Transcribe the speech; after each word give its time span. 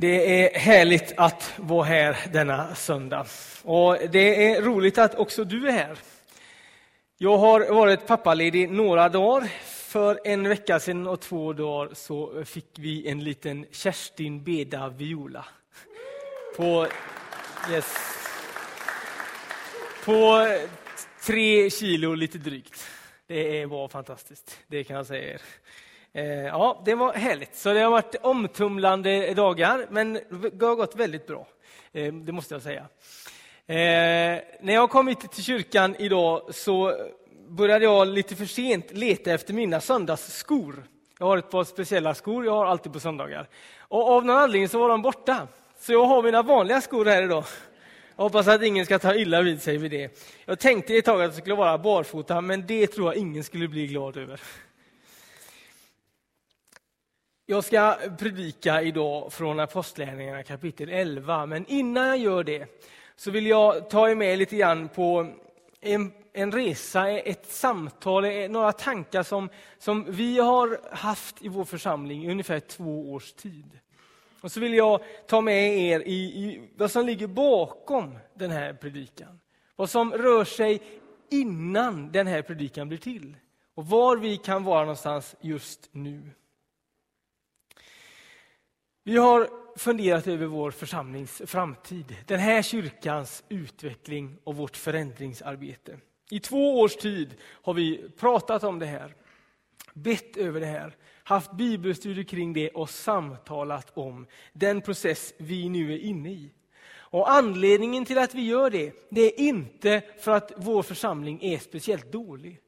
Det 0.00 0.44
är 0.44 0.58
härligt 0.58 1.12
att 1.16 1.52
vara 1.56 1.84
här 1.84 2.16
denna 2.32 2.74
söndag. 2.74 3.26
Och 3.62 3.96
det 4.10 4.52
är 4.52 4.62
roligt 4.62 4.98
att 4.98 5.14
också 5.14 5.44
du 5.44 5.68
är 5.68 5.72
här. 5.72 5.98
Jag 7.18 7.38
har 7.38 7.72
varit 7.74 8.06
pappaledig 8.06 8.70
några 8.70 9.08
dagar. 9.08 9.48
För 9.64 10.20
en 10.24 10.48
vecka 10.48 10.80
sedan 10.80 11.06
och 11.06 11.20
två 11.20 11.52
dagar 11.52 11.94
så 11.94 12.44
fick 12.44 12.66
vi 12.78 13.08
en 13.08 13.24
liten 13.24 13.66
Kerstin 13.70 14.44
Beda 14.44 14.88
Viola. 14.88 15.44
På, 16.56 16.86
yes, 17.70 17.94
på 20.04 20.48
tre 21.26 21.70
kilo 21.70 22.14
lite 22.14 22.38
drygt. 22.38 22.86
Det 23.26 23.66
var 23.66 23.88
fantastiskt, 23.88 24.58
det 24.66 24.84
kan 24.84 24.96
jag 24.96 25.06
säga 25.06 25.34
er. 25.34 25.40
Eh, 26.12 26.46
ja, 26.46 26.82
det 26.84 26.94
var 26.94 27.12
härligt. 27.12 27.56
Så 27.56 27.72
det 27.72 27.80
har 27.80 27.90
varit 27.90 28.14
omtumlande 28.22 29.34
dagar, 29.34 29.86
men 29.90 30.12
det 30.52 30.66
har 30.66 30.74
gått 30.74 30.96
väldigt 30.96 31.26
bra. 31.26 31.46
Eh, 31.92 32.12
det 32.12 32.32
måste 32.32 32.54
jag 32.54 32.62
säga. 32.62 32.86
Eh, 33.66 34.42
när 34.60 34.74
jag 34.74 34.90
kom 34.90 35.08
hit 35.08 35.32
till 35.32 35.44
kyrkan 35.44 35.96
idag 35.98 36.54
så 36.54 36.96
började 37.48 37.84
jag 37.84 38.08
lite 38.08 38.36
för 38.36 38.44
sent 38.44 38.92
leta 38.92 39.32
efter 39.32 39.54
mina 39.54 39.80
söndagsskor. 39.80 40.84
Jag 41.18 41.26
har 41.26 41.38
ett 41.38 41.50
par 41.50 41.64
speciella 41.64 42.14
skor 42.14 42.44
jag 42.44 42.52
har 42.52 42.66
alltid 42.66 42.92
på 42.92 43.00
söndagar. 43.00 43.48
Och 43.78 44.08
av 44.08 44.24
någon 44.24 44.36
anledning 44.36 44.68
så 44.68 44.78
var 44.78 44.88
de 44.88 45.02
borta. 45.02 45.48
Så 45.80 45.92
jag 45.92 46.04
har 46.04 46.22
mina 46.22 46.42
vanliga 46.42 46.80
skor 46.80 47.04
här 47.04 47.22
idag. 47.22 47.44
Jag 48.16 48.24
hoppas 48.24 48.48
att 48.48 48.62
ingen 48.62 48.84
ska 48.84 48.98
ta 48.98 49.14
illa 49.14 49.42
vid 49.42 49.62
sig 49.62 49.76
vid 49.76 49.90
det. 49.90 50.20
Jag 50.44 50.58
tänkte 50.58 50.96
ett 50.96 51.04
tag 51.04 51.22
att 51.22 51.30
det 51.30 51.36
skulle 51.36 51.54
vara 51.54 51.78
barfota, 51.78 52.40
men 52.40 52.66
det 52.66 52.86
tror 52.86 53.06
jag 53.06 53.16
ingen 53.16 53.44
skulle 53.44 53.68
bli 53.68 53.86
glad 53.86 54.16
över. 54.16 54.40
Jag 57.50 57.64
ska 57.64 57.96
predika 58.18 58.82
idag 58.82 59.32
från 59.32 59.60
Apostlagärningarna 59.60 60.42
kapitel 60.42 60.88
11, 60.88 61.46
men 61.46 61.66
innan 61.66 62.06
jag 62.06 62.18
gör 62.18 62.44
det 62.44 62.66
så 63.16 63.30
vill 63.30 63.46
jag 63.46 63.90
ta 63.90 64.10
er 64.10 64.14
med 64.14 64.38
lite 64.38 64.56
grann 64.56 64.88
på 64.88 65.32
en, 65.80 66.12
en 66.32 66.52
resa, 66.52 67.10
ett 67.10 67.46
samtal, 67.46 68.48
några 68.50 68.72
tankar 68.72 69.22
som, 69.22 69.48
som 69.78 70.04
vi 70.08 70.38
har 70.38 70.80
haft 70.92 71.44
i 71.44 71.48
vår 71.48 71.64
församling 71.64 72.24
i 72.24 72.30
ungefär 72.30 72.60
två 72.60 73.12
års 73.12 73.32
tid. 73.32 73.78
Och 74.40 74.52
så 74.52 74.60
vill 74.60 74.74
jag 74.74 75.00
ta 75.26 75.40
med 75.40 75.78
er 75.78 76.00
i, 76.00 76.14
i 76.14 76.68
vad 76.76 76.90
som 76.90 77.06
ligger 77.06 77.26
bakom 77.26 78.18
den 78.34 78.50
här 78.50 78.72
predikan. 78.72 79.40
Vad 79.76 79.90
som 79.90 80.12
rör 80.12 80.44
sig 80.44 80.82
innan 81.30 82.12
den 82.12 82.26
här 82.26 82.42
predikan 82.42 82.88
blir 82.88 82.98
till. 82.98 83.36
Och 83.74 83.86
var 83.86 84.16
vi 84.16 84.36
kan 84.36 84.64
vara 84.64 84.80
någonstans 84.80 85.36
just 85.40 85.88
nu. 85.92 86.22
Vi 89.04 89.16
har 89.16 89.48
funderat 89.76 90.26
över 90.26 90.46
vår 90.46 90.70
församlings 90.70 91.42
framtid, 91.46 92.16
den 92.26 92.40
här 92.40 92.62
kyrkans 92.62 93.42
utveckling 93.48 94.36
och 94.44 94.56
vårt 94.56 94.76
förändringsarbete. 94.76 95.98
I 96.30 96.40
två 96.40 96.80
års 96.80 96.96
tid 96.96 97.34
har 97.42 97.74
vi 97.74 98.10
pratat 98.18 98.64
om 98.64 98.78
det 98.78 98.86
här, 98.86 99.14
bett 99.94 100.36
över 100.36 100.60
det 100.60 100.66
här, 100.66 100.96
haft 101.24 101.52
bibelstudier 101.52 102.24
kring 102.24 102.52
det 102.52 102.70
och 102.70 102.90
samtalat 102.90 103.90
om 103.96 104.26
den 104.52 104.80
process 104.80 105.34
vi 105.38 105.68
nu 105.68 105.92
är 105.92 105.98
inne 105.98 106.30
i. 106.30 106.50
Och 106.92 107.30
Anledningen 107.30 108.04
till 108.04 108.18
att 108.18 108.34
vi 108.34 108.42
gör 108.42 108.70
det, 108.70 108.92
det 109.10 109.20
är 109.20 109.40
inte 109.40 110.02
för 110.18 110.32
att 110.32 110.52
vår 110.56 110.82
församling 110.82 111.42
är 111.42 111.58
speciellt 111.58 112.12
dålig. 112.12 112.60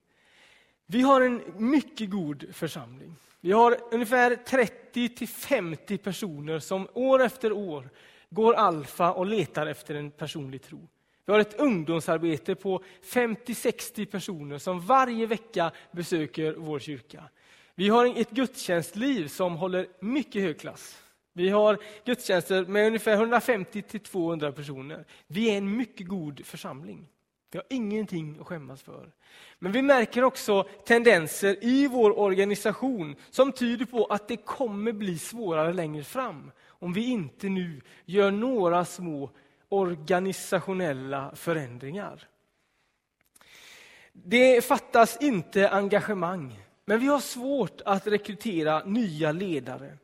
Vi 0.86 1.02
har 1.02 1.20
en 1.20 1.42
mycket 1.56 2.10
god 2.10 2.44
församling. 2.52 3.16
Vi 3.40 3.52
har 3.52 3.76
ungefär 3.90 4.36
30 4.36 4.81
till 4.92 5.28
50 5.28 5.98
personer 5.98 6.58
som 6.58 6.88
år 6.92 7.22
efter 7.22 7.52
år 7.52 7.90
går 8.30 8.54
alfa 8.54 9.12
och 9.12 9.26
letar 9.26 9.66
efter 9.66 9.94
en 9.94 10.10
personlig 10.10 10.62
tro. 10.62 10.88
Vi 11.26 11.32
har 11.32 11.40
ett 11.40 11.60
ungdomsarbete 11.60 12.54
på 12.54 12.82
50-60 13.12 14.06
personer 14.06 14.58
som 14.58 14.80
varje 14.80 15.26
vecka 15.26 15.72
besöker 15.92 16.54
vår 16.58 16.78
kyrka. 16.78 17.24
Vi 17.74 17.88
har 17.88 18.20
ett 18.20 18.30
gudstjänstliv 18.30 19.28
som 19.28 19.56
håller 19.56 19.86
mycket 20.00 20.42
hög 20.42 20.60
klass. 20.60 21.02
Vi 21.32 21.48
har 21.48 21.78
gudstjänster 22.04 22.64
med 22.64 22.86
ungefär 22.86 23.16
150-200 23.16 24.52
personer. 24.52 25.04
Vi 25.26 25.50
är 25.50 25.58
en 25.58 25.76
mycket 25.76 26.06
god 26.06 26.46
församling. 26.46 27.08
Vi 27.52 27.58
har 27.58 27.66
ingenting 27.70 28.38
att 28.40 28.46
skämmas 28.46 28.82
för. 28.82 29.12
Men 29.58 29.72
vi 29.72 29.82
märker 29.82 30.24
också 30.24 30.62
tendenser 30.62 31.64
i 31.64 31.86
vår 31.86 32.18
organisation 32.18 33.16
som 33.30 33.52
tyder 33.52 33.86
på 33.86 34.04
att 34.04 34.28
det 34.28 34.36
kommer 34.36 34.92
bli 34.92 35.18
svårare 35.18 35.72
längre 35.72 36.04
fram 36.04 36.50
om 36.66 36.92
vi 36.92 37.06
inte 37.06 37.48
nu 37.48 37.80
gör 38.04 38.30
några 38.30 38.84
små 38.84 39.30
organisationella 39.68 41.34
förändringar. 41.34 42.28
Det 44.12 44.64
fattas 44.64 45.18
inte 45.20 45.70
engagemang, 45.70 46.58
men 46.84 47.00
vi 47.00 47.06
har 47.06 47.20
svårt 47.20 47.80
att 47.84 48.06
rekrytera 48.06 48.84
nya 48.84 49.32
ledare. 49.32 49.98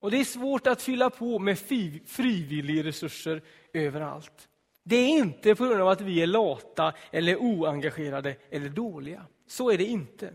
Och 0.00 0.10
Det 0.10 0.20
är 0.20 0.24
svårt 0.24 0.66
att 0.66 0.82
fylla 0.82 1.10
på 1.10 1.38
med 1.38 1.58
frivilligresurser 2.06 3.42
överallt. 3.72 4.48
Det 4.88 4.96
är 4.96 5.08
inte 5.08 5.54
på 5.54 5.64
grund 5.64 5.80
av 5.80 5.88
att 5.88 6.00
vi 6.00 6.22
är 6.22 6.26
lata, 6.26 6.92
eller 7.10 7.36
oengagerade 7.36 8.36
eller 8.50 8.68
dåliga. 8.68 9.26
Så 9.46 9.70
är 9.70 9.78
det 9.78 9.84
inte. 9.84 10.32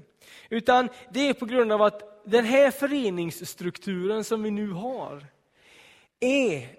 Utan 0.49 0.89
det 1.13 1.29
är 1.29 1.33
på 1.33 1.45
grund 1.45 1.71
av 1.71 1.81
att 1.81 2.23
den 2.25 2.45
här 2.45 2.71
föreningsstrukturen 2.71 4.23
som 4.23 4.43
vi 4.43 4.51
nu 4.51 4.71
har 4.71 5.25
är 6.19 6.69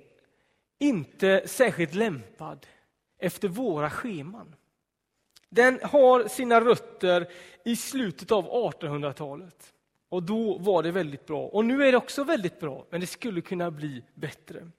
inte 0.79 1.43
särskilt 1.47 1.95
lämpad 1.95 2.67
efter 3.19 3.49
våra 3.49 3.91
scheman. 3.91 4.55
Den 5.49 5.81
har 5.83 6.29
sina 6.29 6.61
rötter 6.61 7.27
i 7.65 7.77
slutet 7.77 8.33
av 8.33 8.73
1800-talet. 8.73 9.73
Och 10.09 10.23
då 10.23 10.59
var 10.59 10.83
det 10.83 10.91
väldigt 10.91 11.27
bra. 11.27 11.47
Och 11.47 11.65
nu 11.65 11.85
är 11.85 11.93
det 11.93 11.99
också 11.99 12.25
väldigt 12.25 12.61
bra, 12.61 12.87
men 12.91 13.01
det 13.01 13.07
skulle 13.07 13.41
kunna 13.41 13.71
bli 13.71 14.05
bättre. 14.15 14.71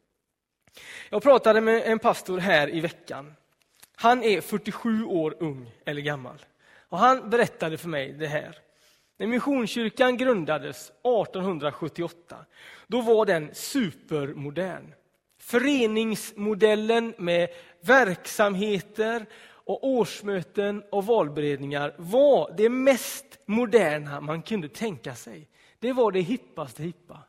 Jag 1.09 1.23
pratade 1.23 1.61
med 1.61 1.81
en 1.85 2.00
pastor 2.00 2.38
här 2.38 2.75
i 2.75 2.79
veckan. 2.79 3.34
Han 3.95 4.23
är 4.23 4.41
47 4.41 5.06
år 5.06 5.35
ung 5.39 5.72
eller 5.85 6.01
gammal. 6.01 6.45
Och 6.89 6.97
han 6.97 7.29
berättade 7.29 7.78
för 7.78 7.89
mig 7.89 8.13
det 8.13 8.28
här. 8.28 8.57
När 9.17 9.28
Missionskyrkan 9.28 10.17
grundades 10.17 10.89
1878, 10.89 12.45
då 12.88 13.01
var 13.01 13.25
den 13.25 13.50
supermodern. 13.53 14.94
Föreningsmodellen 15.39 17.13
med 17.17 17.50
verksamheter 17.81 19.25
och 19.66 19.88
årsmöten 19.88 20.83
och 20.91 21.06
valberedningar 21.06 21.95
var 21.97 22.53
det 22.57 22.69
mest 22.69 23.25
moderna 23.45 24.22
man 24.22 24.41
kunde 24.41 24.69
tänka 24.69 25.16
sig. 25.16 25.50
Det 25.79 25.94
var 25.94 26.12
det 26.12 26.19
hippaste 26.19 26.83
hippa. 26.83 27.19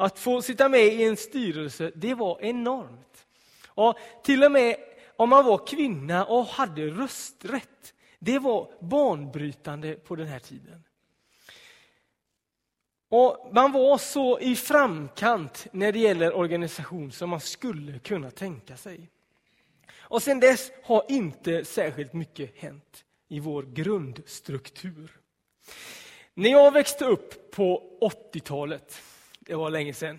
Att 0.00 0.18
få 0.18 0.42
sitta 0.42 0.68
med 0.68 0.84
i 0.84 1.04
en 1.04 1.16
styrelse, 1.16 1.92
det 1.94 2.14
var 2.14 2.40
enormt. 2.40 3.26
Och 3.66 3.98
till 4.24 4.44
och 4.44 4.52
med 4.52 4.76
om 5.16 5.28
man 5.28 5.44
var 5.44 5.66
kvinna 5.66 6.24
och 6.24 6.46
hade 6.46 6.86
rösträtt, 6.86 7.94
det 8.18 8.38
var 8.38 8.70
banbrytande 8.80 9.94
på 9.94 10.16
den 10.16 10.26
här 10.26 10.38
tiden. 10.38 10.84
Och 13.08 13.48
Man 13.52 13.72
var 13.72 13.98
så 13.98 14.40
i 14.40 14.56
framkant 14.56 15.66
när 15.72 15.92
det 15.92 15.98
gäller 15.98 16.36
organisation 16.36 17.12
som 17.12 17.30
man 17.30 17.40
skulle 17.40 17.98
kunna 17.98 18.30
tänka 18.30 18.76
sig. 18.76 19.10
Och 19.98 20.22
sen 20.22 20.40
dess 20.40 20.70
har 20.84 21.04
inte 21.08 21.64
särskilt 21.64 22.12
mycket 22.12 22.56
hänt 22.56 23.04
i 23.28 23.40
vår 23.40 23.62
grundstruktur. 23.62 25.10
När 26.34 26.50
jag 26.50 26.72
växte 26.72 27.04
upp 27.04 27.50
på 27.50 27.98
80-talet 28.32 29.02
det 29.48 29.54
var 29.54 29.70
länge 29.70 29.94
sedan. 29.94 30.18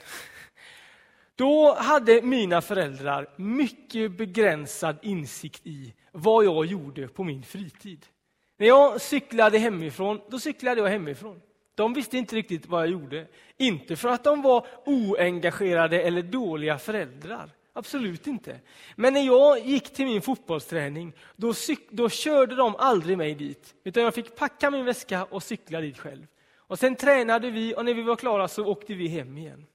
Då 1.35 1.75
hade 1.75 2.21
mina 2.21 2.61
föräldrar 2.61 3.29
mycket 3.35 4.11
begränsad 4.11 4.97
insikt 5.01 5.67
i 5.67 5.93
vad 6.11 6.45
jag 6.45 6.65
gjorde 6.65 7.07
på 7.07 7.23
min 7.23 7.43
fritid. 7.43 8.05
När 8.57 8.67
jag 8.67 9.01
cyklade 9.01 9.57
hemifrån, 9.57 10.21
då 10.29 10.39
cyklade 10.39 10.81
jag 10.81 10.87
hemifrån. 10.87 11.41
De 11.75 11.93
visste 11.93 12.17
inte 12.17 12.35
riktigt 12.35 12.65
vad 12.65 12.81
jag 12.81 12.89
gjorde. 12.89 13.27
Inte 13.57 13.95
för 13.95 14.09
att 14.09 14.23
de 14.23 14.41
var 14.41 14.67
oengagerade 14.85 16.01
eller 16.01 16.21
dåliga 16.21 16.77
föräldrar. 16.77 17.49
Absolut 17.73 18.27
inte. 18.27 18.59
Men 18.95 19.13
när 19.13 19.21
jag 19.21 19.59
gick 19.65 19.93
till 19.93 20.05
min 20.05 20.21
fotbollsträning, 20.21 21.13
då, 21.35 21.53
då 21.89 22.09
körde 22.09 22.55
de 22.55 22.75
aldrig 22.75 23.17
mig 23.17 23.35
dit. 23.35 23.75
Utan 23.83 24.03
jag 24.03 24.13
fick 24.13 24.35
packa 24.35 24.71
min 24.71 24.85
väska 24.85 25.23
och 25.23 25.43
cykla 25.43 25.81
dit 25.81 25.97
själv. 25.97 26.27
Och 26.69 26.79
Sen 26.79 26.95
tränade 26.95 27.51
vi 27.51 27.75
och 27.75 27.85
när 27.85 27.93
vi 27.93 28.01
var 28.01 28.15
klara 28.15 28.47
så 28.47 28.65
åkte 28.65 28.93
vi 28.93 29.07
hem 29.07 29.37
igen. 29.37 29.65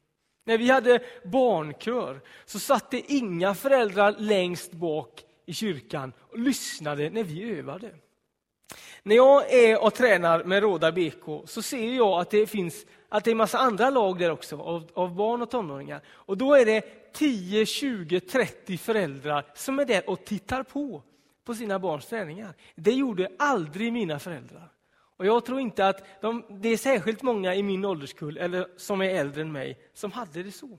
När 0.44 0.58
vi 0.58 0.70
hade 0.70 1.00
barnkör 1.24 2.20
så 2.44 2.58
satt 2.58 2.90
det 2.90 3.12
inga 3.12 3.54
föräldrar 3.54 4.14
längst 4.18 4.72
bak 4.72 5.24
i 5.46 5.54
kyrkan 5.54 6.12
och 6.18 6.38
lyssnade 6.38 7.10
när 7.10 7.22
vi 7.22 7.58
övade. 7.58 7.90
När 9.02 9.16
jag 9.16 9.52
är 9.52 9.84
och 9.84 9.94
tränar 9.94 10.44
med 10.44 10.62
Råda 10.62 10.92
BK 10.92 11.48
så 11.48 11.62
ser 11.62 11.94
jag 11.94 12.20
att 12.20 12.30
det 12.30 12.46
finns 12.46 12.86
att 13.08 13.24
det 13.24 13.30
är 13.30 13.32
en 13.32 13.38
massa 13.38 13.58
andra 13.58 13.90
lag 13.90 14.18
där 14.18 14.30
också, 14.30 14.60
av, 14.60 14.90
av 14.94 15.14
barn 15.14 15.42
och 15.42 15.50
tonåringar. 15.50 16.00
Och 16.06 16.38
då 16.38 16.54
är 16.54 16.64
det 16.64 17.12
10, 17.12 17.66
20, 17.66 18.20
30 18.20 18.78
föräldrar 18.78 19.46
som 19.54 19.78
är 19.78 19.84
där 19.84 20.10
och 20.10 20.24
tittar 20.24 20.62
på, 20.62 21.02
på 21.44 21.54
sina 21.54 21.78
barns 21.78 22.06
träningar. 22.06 22.54
Det 22.74 22.92
gjorde 22.92 23.28
aldrig 23.38 23.92
mina 23.92 24.18
föräldrar. 24.18 24.73
Och 25.16 25.26
jag 25.26 25.44
tror 25.44 25.60
inte 25.60 25.88
att 25.88 26.20
de, 26.20 26.44
det 26.50 26.68
är 26.68 26.76
särskilt 26.76 27.22
många 27.22 27.54
i 27.54 27.62
min 27.62 27.84
ålderskull, 27.84 28.36
eller 28.36 28.68
som 28.76 29.00
är 29.00 29.08
äldre 29.08 29.42
än 29.42 29.52
mig, 29.52 29.78
som 29.92 30.12
hade 30.12 30.42
det 30.42 30.52
så. 30.52 30.78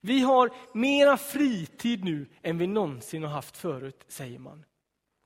Vi 0.00 0.20
har 0.20 0.50
mera 0.72 1.16
fritid 1.16 2.04
nu 2.04 2.26
än 2.42 2.58
vi 2.58 2.66
någonsin 2.66 3.22
har 3.22 3.30
haft 3.30 3.56
förut, 3.56 4.04
säger 4.08 4.38
man. 4.38 4.64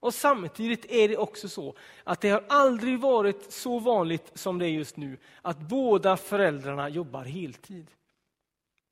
Och 0.00 0.14
Samtidigt 0.14 0.84
är 0.90 1.08
det 1.08 1.16
också 1.16 1.48
så 1.48 1.74
att 2.04 2.20
det 2.20 2.30
har 2.30 2.44
aldrig 2.48 3.00
varit 3.00 3.52
så 3.52 3.78
vanligt 3.78 4.30
som 4.34 4.58
det 4.58 4.66
är 4.66 4.70
just 4.70 4.96
nu 4.96 5.18
att 5.42 5.58
båda 5.58 6.16
föräldrarna 6.16 6.88
jobbar 6.88 7.24
heltid. 7.24 7.90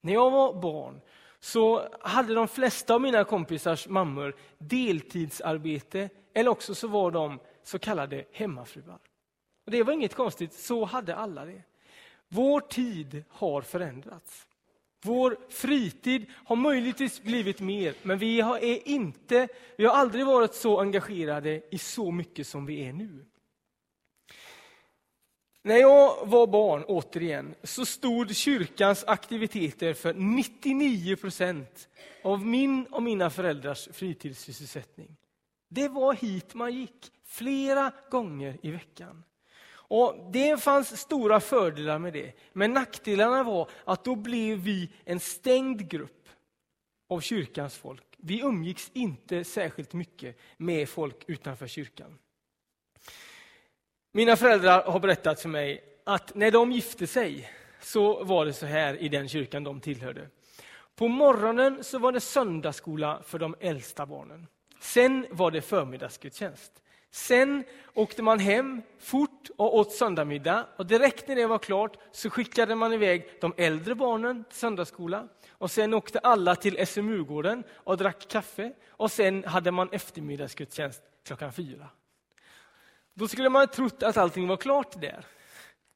När 0.03 0.13
jag 0.13 0.31
var 0.31 0.61
barn 0.61 1.01
så 1.41 1.89
hade 2.01 2.35
de 2.35 2.49
flesta 2.49 2.95
av 2.95 3.01
mina 3.01 3.25
kompisars 3.25 3.89
mammor 3.89 4.37
deltidsarbete 4.59 6.09
eller 6.35 6.51
också 6.51 6.75
så 6.75 6.89
var 6.89 7.11
de 7.11 7.41
så 7.63 7.79
kallade 7.79 8.25
hemmafruar. 8.33 8.99
Och 9.71 9.77
det 9.77 9.83
var 9.83 9.93
inget 9.93 10.15
konstigt, 10.15 10.53
så 10.53 10.85
hade 10.85 11.15
alla 11.15 11.45
det. 11.45 11.63
Vår 12.29 12.61
tid 12.61 13.25
har 13.29 13.63
förändrats. 13.63 14.47
Vår 15.03 15.37
fritid 15.49 16.27
har 16.33 16.57
möjligtvis 16.57 17.23
blivit 17.23 17.61
mer, 17.61 17.95
men 18.03 18.19
vi 18.19 18.41
har, 18.41 18.59
är 18.59 18.89
inte, 18.89 19.49
vi 19.77 19.85
har 19.85 19.95
aldrig 19.95 20.27
varit 20.27 20.55
så 20.55 20.81
engagerade 20.81 21.63
i 21.71 21.79
så 21.79 22.11
mycket 22.11 22.47
som 22.47 22.67
vi 22.67 22.85
är 22.85 22.93
nu. 22.93 23.27
När 25.63 25.77
jag 25.77 26.27
var 26.27 26.47
barn, 26.47 26.85
återigen, 26.85 27.55
så 27.63 27.87
stod 27.87 28.37
kyrkans 28.37 29.05
aktiviteter 29.07 29.95
för 29.95 30.15
99 30.15 31.17
procent 31.17 31.89
av 32.23 32.47
min 32.47 32.87
och 32.87 33.03
mina 33.03 33.31
föräldrars 33.31 33.89
fritidssysselsättning. 33.93 35.17
Det 35.69 35.89
var 35.89 36.15
hit 36.15 36.55
man 36.55 36.75
gick, 36.75 37.13
flera 37.25 37.93
gånger 38.11 38.59
i 38.63 38.71
veckan. 38.71 39.25
Och 39.91 40.31
Det 40.33 40.63
fanns 40.63 41.01
stora 41.01 41.41
fördelar 41.41 41.99
med 41.99 42.13
det, 42.13 42.33
men 42.53 42.73
nackdelarna 42.73 43.43
var 43.43 43.71
att 43.85 44.05
då 44.05 44.15
blev 44.15 44.59
vi 44.59 44.91
en 45.05 45.21
stängd 45.21 45.91
grupp 45.91 46.29
av 47.09 47.21
kyrkans 47.21 47.77
folk. 47.77 48.05
Vi 48.17 48.41
umgicks 48.41 48.91
inte 48.93 49.45
särskilt 49.45 49.93
mycket 49.93 50.39
med 50.57 50.89
folk 50.89 51.25
utanför 51.27 51.67
kyrkan. 51.67 52.19
Mina 54.13 54.37
föräldrar 54.37 54.83
har 54.83 55.01
berättat 55.01 55.41
för 55.41 55.49
mig 55.49 55.85
att 56.05 56.35
när 56.35 56.51
de 56.51 56.73
gifte 56.73 57.07
sig 57.07 57.51
så 57.81 58.25
var 58.25 58.47
det 58.47 58.53
så 58.53 58.67
här 58.67 59.03
i 59.03 59.09
den 59.09 59.29
kyrkan 59.29 59.65
de 59.65 59.81
tillhörde. 59.81 60.29
På 60.95 61.09
morgonen 61.09 61.85
så 61.85 61.99
var 61.99 62.13
det 62.13 62.21
söndagsskola 62.21 63.23
för 63.27 63.39
de 63.39 63.57
äldsta 63.61 64.07
barnen. 64.07 64.47
Sen 64.81 65.27
var 65.31 65.51
det 65.51 65.63
förmiddagsgudstjänst. 65.63 66.83
Sen 67.11 67.65
åkte 67.95 68.23
man 68.23 68.39
hem 68.39 68.83
fort 69.41 69.57
och 69.57 69.77
åt 69.77 69.93
söndagsmiddag. 69.93 70.67
Och 70.77 70.87
direkt 70.87 71.29
när 71.29 71.37
det 71.37 71.47
var 71.47 71.59
klart 71.59 71.97
så 72.13 72.31
skickade 72.31 72.75
man 72.75 72.93
iväg 72.93 73.29
de 73.41 73.55
äldre 73.57 73.95
barnen 73.95 74.45
till 74.45 74.59
söndagsskola. 74.59 75.29
Och 75.59 75.71
sen 75.71 75.95
åkte 75.95 76.19
alla 76.19 76.57
till 76.57 76.87
SMU-gården 76.87 77.65
och 77.85 77.97
drack 77.97 78.29
kaffe. 78.29 78.73
Och 78.91 79.11
sen 79.11 79.45
hade 79.45 79.71
man 79.71 79.89
eftermiddagsgudstjänst 79.93 81.03
klockan 81.25 81.53
fyra. 81.53 81.89
Då 83.15 83.29
skulle 83.29 83.49
man 83.49 83.63
ha 83.63 83.67
trott 83.67 84.03
att 84.03 84.17
allting 84.17 84.49
var 84.49 84.57
klart 84.57 85.01
där. 85.01 85.25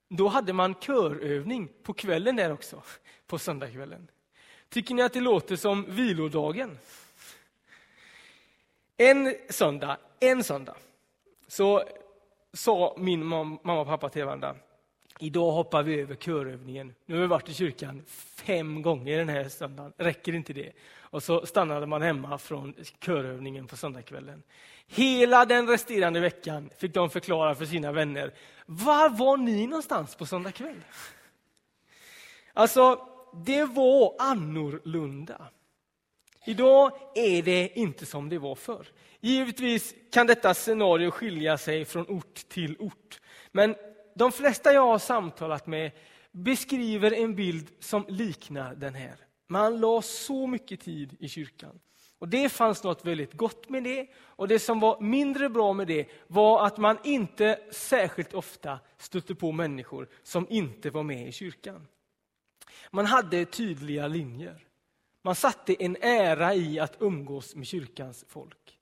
Då 0.09 0.29
hade 0.29 0.53
man 0.53 0.75
körövning 0.75 1.69
på 1.83 1.93
kvällen 1.93 2.37
där 2.37 2.53
också, 2.53 2.83
på 3.27 3.39
söndagskvällen. 3.39 4.09
Tycker 4.69 4.95
ni 4.95 5.03
att 5.03 5.13
det 5.13 5.21
låter 5.21 5.57
som 5.57 5.85
vilodagen? 5.89 6.79
En 8.97 9.35
söndag, 9.51 9.99
en 10.21 10.45
söndag, 10.45 10.77
så 11.49 11.83
sa 12.55 12.95
min 12.99 13.25
mamma 13.25 13.81
och 13.81 13.87
pappa 13.87 14.09
till 14.09 14.25
varandra, 14.25 14.57
idag 15.19 15.53
hoppar 15.53 15.83
vi 15.83 16.01
över 16.01 16.15
körövningen. 16.15 16.95
Nu 17.07 17.15
har 17.15 17.21
vi 17.21 17.27
varit 17.27 17.49
i 17.49 17.55
kyrkan 17.55 18.03
fem 18.37 18.83
gånger 18.83 19.19
den 19.19 19.29
här 19.29 19.49
söndagen, 19.49 19.93
räcker 19.97 20.35
inte 20.35 20.53
det? 20.53 20.73
Och 20.99 21.23
så 21.23 21.47
stannade 21.47 21.87
man 21.87 22.03
hemma 22.03 22.39
från 22.39 22.75
körövningen 23.01 23.67
på 23.67 23.77
söndagskvällen. 23.77 24.43
Hela 24.87 25.45
den 25.45 25.69
resterande 25.69 26.21
veckan 26.21 26.71
fick 26.79 26.95
de 26.95 27.11
förklara 27.11 27.55
för 27.55 27.65
sina 27.65 27.93
vänner, 27.93 28.35
var 28.67 29.09
var 29.09 29.37
ni 29.37 29.67
någonstans 29.67 30.17
på 30.17 30.27
söndag 30.27 30.53
kväll? 30.53 30.81
Alltså, 32.53 33.09
det 33.33 33.65
var 33.65 34.15
annorlunda. 34.19 35.49
Idag 36.47 36.93
är 37.15 37.43
det 37.43 37.79
inte 37.79 38.07
som 38.07 38.29
det 38.29 38.39
var 38.39 38.55
förr. 38.55 38.87
Givetvis 39.21 39.95
kan 40.13 40.27
detta 40.27 40.55
scenario 40.55 41.11
skilja 41.11 41.59
sig 41.59 41.85
från 41.85 42.07
ort 42.09 42.49
till 42.49 42.77
ort. 42.79 43.21
Men 43.53 43.75
de 44.15 44.33
flesta 44.33 44.73
jag 44.73 44.87
har 44.87 44.99
samtalat 44.99 45.67
med 45.67 45.91
beskriver 46.33 47.13
en 47.13 47.35
bild 47.35 47.71
som 47.81 48.05
liknar 48.09 48.75
den 48.75 48.95
här. 48.95 49.17
Man 49.49 49.81
la 49.81 50.03
så 50.03 50.47
mycket 50.47 50.81
tid 50.81 51.17
i 51.21 51.29
kyrkan. 51.29 51.81
Och 52.19 52.29
Det 52.29 52.49
fanns 52.49 52.85
något 52.85 53.05
väldigt 53.05 53.33
gott 53.33 53.69
med 53.69 53.85
det. 53.85 54.07
Och 54.17 54.49
Det 54.49 54.59
som 54.59 54.81
var 54.81 55.01
mindre 55.01 55.49
bra 55.49 55.73
med 55.73 55.87
det 55.87 56.09
var 56.27 56.67
att 56.67 56.77
man 56.77 56.99
inte 57.05 57.59
särskilt 57.71 58.35
ofta 58.35 58.79
stötte 58.99 59.35
på 59.35 59.53
människor 59.53 60.09
som 60.23 60.47
inte 60.51 60.91
var 60.91 61.03
med 61.03 61.29
i 61.29 61.33
kyrkan. 61.33 61.87
Man 62.91 63.07
hade 63.07 63.45
tydliga 63.45 64.07
linjer. 64.07 64.65
Man 65.25 65.35
satte 65.35 65.85
en 65.85 65.97
ära 66.01 66.55
i 66.55 66.79
att 66.79 66.97
umgås 67.01 67.55
med 67.55 67.67
kyrkans 67.67 68.25
folk. 68.29 68.79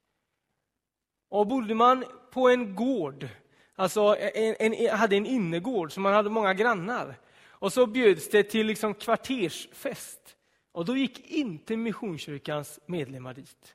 Och 1.29 1.47
bodde 1.47 1.75
man 1.75 2.05
på 2.31 2.49
en 2.49 2.75
gård, 2.75 3.29
alltså 3.75 4.17
en, 4.17 4.55
en, 4.75 4.97
hade 4.97 5.17
en 5.17 5.27
innergård, 5.27 5.93
så 5.93 6.01
man 6.01 6.15
hade 6.15 6.31
många 6.31 6.55
grannar, 6.55 7.19
och 7.47 7.73
så 7.73 7.87
bjöds 7.87 8.29
det 8.29 8.43
till 8.43 8.67
liksom 8.67 8.95
kvartersfest, 8.95 10.37
och 10.73 10.85
då 10.85 10.97
gick 10.97 11.31
inte 11.31 11.77
Missionskyrkans 11.77 12.81
medlemmar 12.87 13.35
dit. 13.35 13.75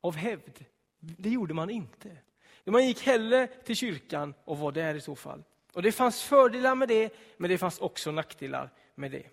Av 0.00 0.16
hävd. 0.16 0.64
Det 1.00 1.30
gjorde 1.30 1.54
man 1.54 1.70
inte. 1.70 2.16
Man 2.64 2.86
gick 2.86 3.02
hellre 3.02 3.46
till 3.46 3.76
kyrkan 3.76 4.34
och 4.44 4.58
var 4.58 4.72
där 4.72 4.94
i 4.94 5.00
så 5.00 5.16
fall. 5.16 5.44
Och 5.72 5.82
Det 5.82 5.92
fanns 5.92 6.22
fördelar 6.22 6.74
med 6.74 6.88
det, 6.88 7.12
men 7.36 7.50
det 7.50 7.58
fanns 7.58 7.78
också 7.78 8.10
nackdelar 8.10 8.70
med 8.94 9.10
det. 9.10 9.26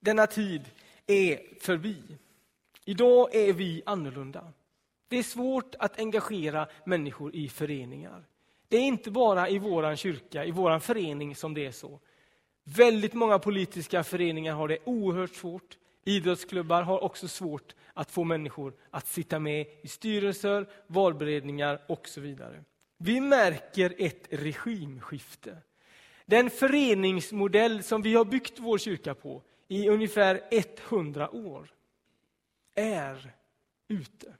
Denna 0.00 0.26
tid 0.26 0.70
är 1.06 1.40
förbi. 1.60 2.02
Idag 2.84 3.34
är 3.34 3.52
vi 3.52 3.82
annorlunda. 3.86 4.52
Det 5.08 5.18
är 5.18 5.22
svårt 5.22 5.74
att 5.78 5.98
engagera 5.98 6.68
människor 6.84 7.34
i 7.34 7.48
föreningar. 7.48 8.24
Det 8.68 8.76
är 8.76 8.82
inte 8.82 9.10
bara 9.10 9.48
i 9.48 9.58
vår 9.58 9.96
kyrka, 9.96 10.44
i 10.44 10.50
vår 10.50 10.78
förening 10.78 11.36
som 11.36 11.54
det 11.54 11.66
är 11.66 11.72
så. 11.72 12.00
Väldigt 12.64 13.14
många 13.14 13.38
politiska 13.38 14.04
föreningar 14.04 14.54
har 14.54 14.68
det 14.68 14.78
oerhört 14.84 15.34
svårt. 15.34 15.78
Idrottsklubbar 16.04 16.82
har 16.82 17.04
också 17.04 17.28
svårt 17.28 17.74
att 17.92 18.10
få 18.10 18.24
människor 18.24 18.74
att 18.90 19.06
sitta 19.06 19.38
med 19.38 19.66
i 19.82 19.88
styrelser, 19.88 20.66
valberedningar 20.86 21.80
och 21.88 22.08
så 22.08 22.20
vidare. 22.20 22.64
Vi 22.98 23.20
märker 23.20 23.94
ett 23.98 24.26
regimskifte. 24.30 25.56
Den 26.26 26.50
föreningsmodell 26.50 27.82
som 27.82 28.02
vi 28.02 28.14
har 28.14 28.24
byggt 28.24 28.58
vår 28.58 28.78
kyrka 28.78 29.14
på 29.14 29.42
i 29.68 29.88
ungefär 29.88 30.40
100 30.50 31.30
år 31.30 31.74
är 32.74 33.34
ute. 33.88 34.34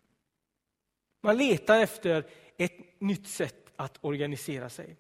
Man 1.21 1.37
letar 1.37 1.81
efter 1.81 2.27
ett 2.57 3.01
nytt 3.01 3.29
sätt 3.29 3.73
att 3.77 3.99
organisera 4.01 4.71
sig. 4.71 4.97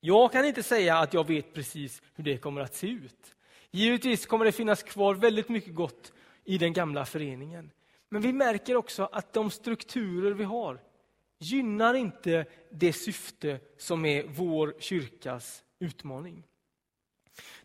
Jag 0.00 0.32
kan 0.32 0.44
inte 0.44 0.62
säga 0.62 0.98
att 0.98 1.14
jag 1.14 1.26
vet 1.26 1.54
precis 1.54 2.02
hur 2.14 2.24
det 2.24 2.38
kommer 2.38 2.60
att 2.60 2.74
se 2.74 2.86
ut. 2.86 3.36
Givetvis 3.70 4.26
kommer 4.26 4.44
det 4.44 4.52
finnas 4.52 4.82
kvar 4.82 5.14
väldigt 5.14 5.48
mycket 5.48 5.74
gott 5.74 6.12
i 6.44 6.58
den 6.58 6.72
gamla 6.72 7.04
föreningen. 7.04 7.70
Men 8.08 8.22
vi 8.22 8.32
märker 8.32 8.76
också 8.76 9.08
att 9.12 9.32
de 9.32 9.50
strukturer 9.50 10.32
vi 10.32 10.44
har 10.44 10.80
gynnar 11.38 11.94
inte 11.94 12.46
det 12.70 12.92
syfte 12.92 13.60
som 13.76 14.04
är 14.04 14.24
vår 14.26 14.74
kyrkas 14.78 15.64
utmaning. 15.78 16.44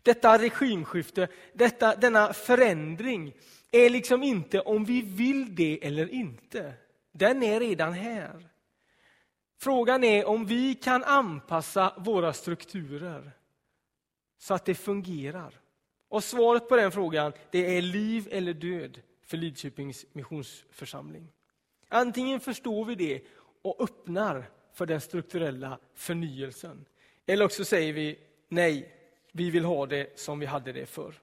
Detta 0.02 0.38
regimskifte, 0.38 1.28
detta, 1.52 1.96
denna 1.96 2.32
förändring 2.32 3.32
är 3.70 3.90
liksom 3.90 4.22
inte 4.22 4.60
om 4.60 4.84
vi 4.84 5.02
vill 5.02 5.54
det 5.54 5.86
eller 5.86 6.08
inte. 6.08 6.74
Den 7.12 7.42
är 7.42 7.60
redan 7.60 7.92
här. 7.92 8.48
Frågan 9.60 10.04
är 10.04 10.24
om 10.24 10.46
vi 10.46 10.74
kan 10.74 11.04
anpassa 11.04 11.94
våra 11.98 12.32
strukturer 12.32 13.32
så 14.38 14.54
att 14.54 14.64
det 14.64 14.74
fungerar. 14.74 15.60
Och 16.08 16.24
svaret 16.24 16.68
på 16.68 16.76
den 16.76 16.92
frågan 16.92 17.32
det 17.50 17.76
är 17.76 17.82
liv 17.82 18.28
eller 18.30 18.54
död 18.54 19.00
för 19.22 19.36
Lidköpings 19.36 20.06
missionsförsamling. 20.12 21.32
Antingen 21.88 22.40
förstår 22.40 22.84
vi 22.84 22.94
det 22.94 23.22
och 23.62 23.82
öppnar 23.82 24.50
för 24.72 24.86
den 24.86 25.00
strukturella 25.00 25.78
förnyelsen. 25.94 26.84
Eller 27.26 27.44
också 27.44 27.64
säger 27.64 27.92
vi 27.92 28.18
nej, 28.48 28.97
vi 29.38 29.50
vill 29.50 29.64
ha 29.64 29.86
det 29.86 30.18
som 30.18 30.38
vi 30.38 30.46
hade 30.46 30.72
det 30.72 30.86
förr. 30.86 31.14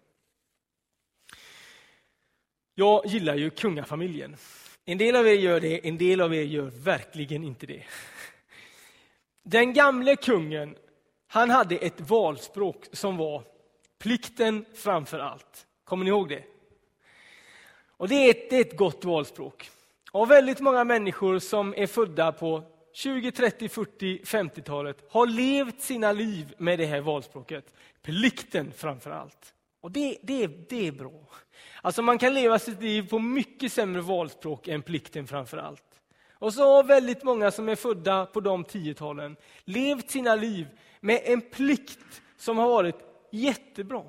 Jag 2.75 3.05
gillar 3.05 3.35
ju 3.35 3.49
kungafamiljen. 3.49 4.35
En 4.85 4.97
del 4.97 5.15
av 5.15 5.27
er 5.27 5.33
gör 5.33 5.59
det, 5.59 5.87
en 5.87 5.97
del 5.97 6.21
av 6.21 6.35
er 6.35 6.43
gör 6.43 6.65
verkligen 6.65 7.43
inte 7.43 7.65
det. 7.65 7.83
Den 9.43 9.73
gamle 9.73 10.15
kungen, 10.15 10.75
han 11.27 11.49
hade 11.49 11.75
ett 11.75 12.01
valspråk 12.01 12.85
som 12.91 13.17
var 13.17 13.43
plikten 13.99 14.65
framför 14.73 15.19
allt. 15.19 15.67
Kommer 15.83 16.03
ni 16.03 16.09
ihåg 16.09 16.29
det? 16.29 16.43
Och 17.97 18.07
det 18.07 18.15
är 18.15 18.29
ett, 18.29 18.49
det 18.49 18.55
är 18.55 18.61
ett 18.61 18.77
gott 18.77 19.05
valspråk. 19.05 19.69
Och 20.11 20.31
väldigt 20.31 20.59
många 20.59 20.83
människor 20.83 21.39
som 21.39 21.73
är 21.77 21.87
födda 21.87 22.31
på 22.31 22.63
20, 22.95 23.31
30, 23.31 23.69
40, 23.69 24.21
50-talet 24.23 25.03
har 25.09 25.27
levt 25.27 25.81
sina 25.81 26.11
liv 26.11 26.53
med 26.57 26.79
det 26.79 26.85
här 26.85 27.01
valspråket. 27.01 27.73
Plikten 28.01 28.71
framför 28.71 29.11
allt. 29.11 29.53
Och 29.81 29.91
det, 29.91 30.17
det, 30.21 30.47
det 30.47 30.87
är 30.87 30.91
bra. 30.91 31.29
Alltså 31.81 32.01
man 32.01 32.17
kan 32.17 32.33
leva 32.33 32.59
sitt 32.59 32.81
liv 32.81 33.09
på 33.09 33.19
mycket 33.19 33.71
sämre 33.71 34.01
valspråk 34.01 34.67
än 34.67 34.81
plikten 34.81 35.27
framför 35.27 35.57
allt. 35.57 35.83
Och 36.31 36.53
så 36.53 36.75
har 36.75 36.83
väldigt 36.83 37.23
många 37.23 37.51
som 37.51 37.69
är 37.69 37.75
födda 37.75 38.25
på 38.25 38.39
de 38.39 38.63
tiotalen 38.63 39.35
levt 39.65 40.11
sina 40.11 40.35
liv 40.35 40.67
med 40.99 41.21
en 41.23 41.41
plikt 41.41 42.21
som 42.37 42.57
har 42.57 42.69
varit 42.69 42.99
jättebra. 43.31 44.03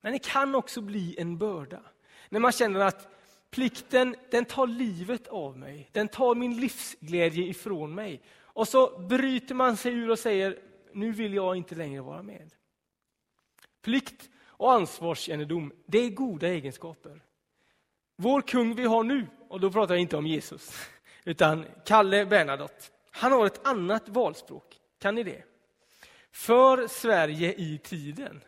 Men 0.00 0.12
det 0.12 0.18
kan 0.18 0.54
också 0.54 0.80
bli 0.80 1.16
en 1.18 1.38
börda. 1.38 1.80
När 2.28 2.40
man 2.40 2.52
känner 2.52 2.80
att 2.80 3.08
plikten 3.50 4.16
den 4.30 4.44
tar 4.44 4.66
livet 4.66 5.28
av 5.28 5.58
mig, 5.58 5.88
den 5.92 6.08
tar 6.08 6.34
min 6.34 6.60
livsglädje 6.60 7.44
ifrån 7.44 7.94
mig. 7.94 8.22
Och 8.38 8.68
så 8.68 8.98
bryter 8.98 9.54
man 9.54 9.76
sig 9.76 9.92
ur 9.92 10.10
och 10.10 10.18
säger, 10.18 10.58
nu 10.92 11.12
vill 11.12 11.34
jag 11.34 11.56
inte 11.56 11.74
längre 11.74 12.00
vara 12.00 12.22
med. 12.22 12.54
Plikt 13.82 14.30
och 14.44 14.72
ansvarskännedom, 14.72 15.72
det 15.86 15.98
är 15.98 16.10
goda 16.10 16.48
egenskaper. 16.48 17.20
Vår 18.16 18.42
kung 18.42 18.74
vi 18.74 18.84
har 18.84 19.04
nu, 19.04 19.26
och 19.48 19.60
då 19.60 19.72
pratar 19.72 19.94
jag 19.94 20.00
inte 20.00 20.16
om 20.16 20.26
Jesus, 20.26 20.88
utan 21.24 21.66
Kalle 21.86 22.26
Bernadotte, 22.26 22.84
han 23.10 23.32
har 23.32 23.46
ett 23.46 23.66
annat 23.66 24.08
valspråk. 24.08 24.76
Kan 24.98 25.14
ni 25.14 25.22
det? 25.22 25.44
För 26.32 26.86
Sverige 26.86 27.54
i 27.54 27.78
tiden. 27.78 28.40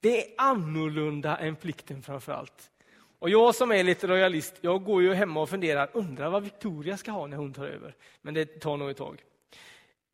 Det 0.00 0.24
är 0.24 0.34
annorlunda 0.38 1.36
än 1.36 1.56
plikten 1.56 2.02
framför 2.02 2.32
allt. 2.32 2.70
Och 3.20 3.30
jag 3.30 3.54
som 3.54 3.72
är 3.72 3.84
lite 3.84 4.06
royalist, 4.06 4.54
jag 4.60 4.84
går 4.84 5.02
ju 5.02 5.14
hemma 5.14 5.42
och 5.42 5.48
funderar, 5.48 5.90
undrar 5.92 6.30
vad 6.30 6.42
Victoria 6.42 6.96
ska 6.96 7.10
ha 7.10 7.26
när 7.26 7.36
hon 7.36 7.52
tar 7.52 7.66
över. 7.66 7.94
Men 8.22 8.34
det 8.34 8.60
tar 8.60 8.76
nog 8.76 8.90
ett 8.90 8.96
tag. 8.96 9.22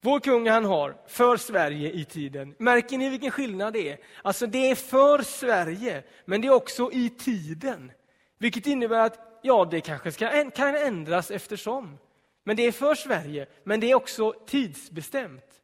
Vår 0.01 0.21
kung 0.21 0.49
han 0.49 0.65
har 0.65 0.97
för 1.07 1.37
Sverige 1.37 1.93
i 1.93 2.05
tiden. 2.05 2.55
Märker 2.59 2.99
ni 2.99 3.09
vilken 3.09 3.31
skillnad 3.31 3.73
det 3.73 3.91
är? 3.91 3.99
Alltså 4.23 4.47
det 4.47 4.71
är 4.71 4.75
för 4.75 5.23
Sverige, 5.23 6.03
men 6.25 6.41
det 6.41 6.49
är 6.49 6.53
också 6.53 6.91
i 6.93 7.11
tiden. 7.11 7.93
Vilket 8.39 8.67
innebär 8.67 9.07
att 9.07 9.41
ja, 9.43 9.69
det 9.71 9.81
kanske 9.81 10.13
ska, 10.13 10.51
kan 10.51 10.77
ändras 10.77 11.31
eftersom. 11.31 11.99
Men 12.45 12.57
det 12.57 12.63
är 12.67 12.73
för 12.73 12.95
Sverige, 12.95 13.47
men 13.65 13.81
det 13.81 13.91
är 13.91 13.95
också 13.95 14.33
tidsbestämt. 14.47 15.63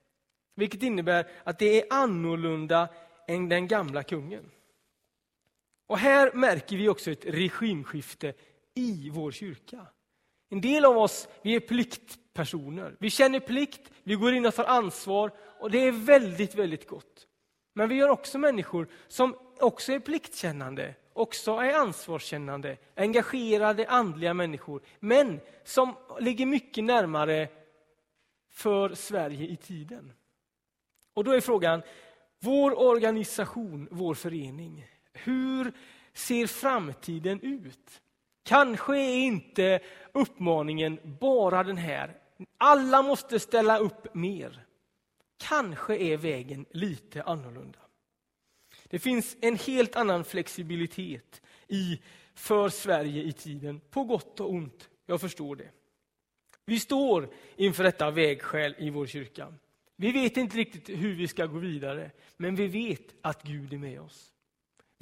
Vilket 0.54 0.82
innebär 0.82 1.26
att 1.44 1.58
det 1.58 1.80
är 1.80 1.86
annorlunda 1.90 2.88
än 3.28 3.48
den 3.48 3.68
gamla 3.68 4.02
kungen. 4.02 4.50
Och 5.92 5.98
här 5.98 6.32
märker 6.32 6.76
vi 6.76 6.88
också 6.88 7.10
ett 7.10 7.24
regimskifte 7.26 8.34
i 8.74 9.10
vår 9.10 9.30
kyrka. 9.30 9.86
En 10.50 10.60
del 10.60 10.84
av 10.84 10.98
oss 10.98 11.28
vi 11.42 11.54
är 11.54 11.60
pliktpersoner. 11.60 12.96
Vi 13.00 13.10
känner 13.10 13.40
plikt, 13.40 13.90
vi 14.02 14.14
går 14.14 14.34
in 14.34 14.46
och 14.46 14.54
tar 14.54 14.64
ansvar 14.64 15.32
och 15.60 15.70
det 15.70 15.78
är 15.78 15.92
väldigt, 15.92 16.54
väldigt 16.54 16.88
gott. 16.88 17.26
Men 17.74 17.88
vi 17.88 18.00
har 18.00 18.08
också 18.08 18.38
människor 18.38 18.88
som 19.08 19.36
också 19.60 19.92
är 19.92 19.98
pliktkännande, 19.98 20.94
också 21.12 21.52
är 21.52 21.74
ansvarskännande, 21.74 22.76
engagerade 22.96 23.88
andliga 23.88 24.34
människor, 24.34 24.82
men 25.00 25.40
som 25.64 25.94
ligger 26.20 26.46
mycket 26.46 26.84
närmare 26.84 27.48
för 28.50 28.94
Sverige 28.94 29.46
i 29.46 29.56
tiden. 29.56 30.12
Och 31.14 31.24
då 31.24 31.32
är 31.32 31.40
frågan, 31.40 31.82
vår 32.40 32.78
organisation, 32.78 33.88
vår 33.90 34.14
förening, 34.14 34.86
hur 35.12 35.72
ser 36.12 36.46
framtiden 36.46 37.40
ut? 37.40 38.02
Kanske 38.42 38.96
är 38.96 39.16
inte 39.16 39.80
uppmaningen 40.12 41.00
bara 41.20 41.64
den 41.64 41.76
här, 41.76 42.16
alla 42.58 43.02
måste 43.02 43.40
ställa 43.40 43.78
upp 43.78 44.14
mer. 44.14 44.66
Kanske 45.36 45.96
är 45.96 46.16
vägen 46.16 46.66
lite 46.70 47.22
annorlunda. 47.22 47.78
Det 48.84 48.98
finns 48.98 49.36
en 49.40 49.56
helt 49.56 49.96
annan 49.96 50.24
flexibilitet 50.24 51.42
i 51.68 52.00
för 52.34 52.68
Sverige 52.68 53.22
i 53.22 53.32
tiden, 53.32 53.80
på 53.90 54.04
gott 54.04 54.40
och 54.40 54.50
ont. 54.50 54.88
Jag 55.06 55.20
förstår 55.20 55.56
det. 55.56 55.70
Vi 56.64 56.80
står 56.80 57.28
inför 57.56 57.84
detta 57.84 58.10
vägskäl 58.10 58.74
i 58.78 58.90
vår 58.90 59.06
kyrka. 59.06 59.54
Vi 59.96 60.12
vet 60.12 60.36
inte 60.36 60.56
riktigt 60.56 60.88
hur 60.88 61.14
vi 61.14 61.28
ska 61.28 61.46
gå 61.46 61.58
vidare, 61.58 62.10
men 62.36 62.56
vi 62.56 62.66
vet 62.66 63.14
att 63.20 63.42
Gud 63.42 63.72
är 63.72 63.78
med 63.78 64.00
oss. 64.00 64.32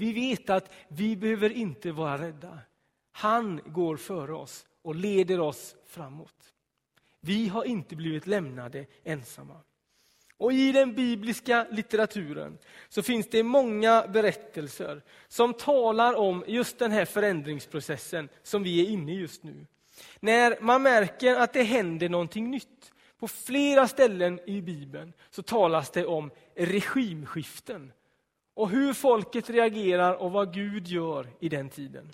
Vi 0.01 0.13
vet 0.13 0.51
att 0.51 0.73
vi 0.89 1.17
behöver 1.17 1.51
inte 1.51 1.93
vara 1.93 2.19
rädda. 2.19 2.59
Han 3.13 3.61
går 3.67 3.97
före 3.97 4.33
oss 4.33 4.67
och 4.83 4.95
leder 4.95 5.41
oss 5.41 5.77
framåt. 5.87 6.53
Vi 7.21 7.49
har 7.49 7.65
inte 7.65 7.97
blivit 7.97 8.27
lämnade 8.27 8.87
ensamma. 9.05 9.61
Och 10.37 10.53
I 10.53 10.73
den 10.73 10.95
bibliska 10.95 11.67
litteraturen 11.71 12.59
så 12.89 13.03
finns 13.03 13.29
det 13.31 13.43
många 13.43 14.07
berättelser 14.07 15.03
som 15.29 15.55
talar 15.55 16.15
om 16.15 16.45
just 16.47 16.79
den 16.79 16.91
här 16.91 17.05
förändringsprocessen 17.05 18.29
som 18.43 18.63
vi 18.63 18.87
är 18.87 18.91
inne 18.91 19.13
i 19.13 19.19
just 19.21 19.43
nu. 19.43 19.67
När 20.21 20.61
man 20.61 20.83
märker 20.83 21.37
att 21.37 21.53
det 21.53 21.63
händer 21.63 22.09
någonting 22.09 22.51
nytt. 22.51 22.93
På 23.19 23.29
flera 23.29 23.89
ställen 23.89 24.41
i 24.47 24.63
Bibeln 24.63 25.13
så 25.31 25.43
talas 25.43 25.91
det 25.91 26.07
om 26.07 26.31
regimskiften 26.55 27.93
och 28.55 28.71
hur 28.71 28.93
folket 28.93 29.51
reagerar 29.51 30.15
och 30.15 30.33
vad 30.33 30.55
Gud 30.55 30.87
gör 30.87 31.27
i 31.41 31.49
den 31.49 31.71
tiden. 31.71 32.13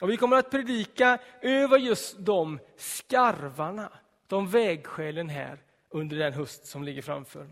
Och 0.00 0.10
Vi 0.10 0.16
kommer 0.16 0.36
att 0.36 0.50
predika 0.50 1.18
över 1.42 1.78
just 1.78 2.16
de 2.18 2.58
skarvarna, 2.76 3.92
de 4.26 4.48
vägskälen 4.48 5.28
här 5.28 5.58
under 5.90 6.16
den 6.16 6.32
höst 6.32 6.66
som 6.66 6.84
ligger 6.84 7.02
framför. 7.02 7.48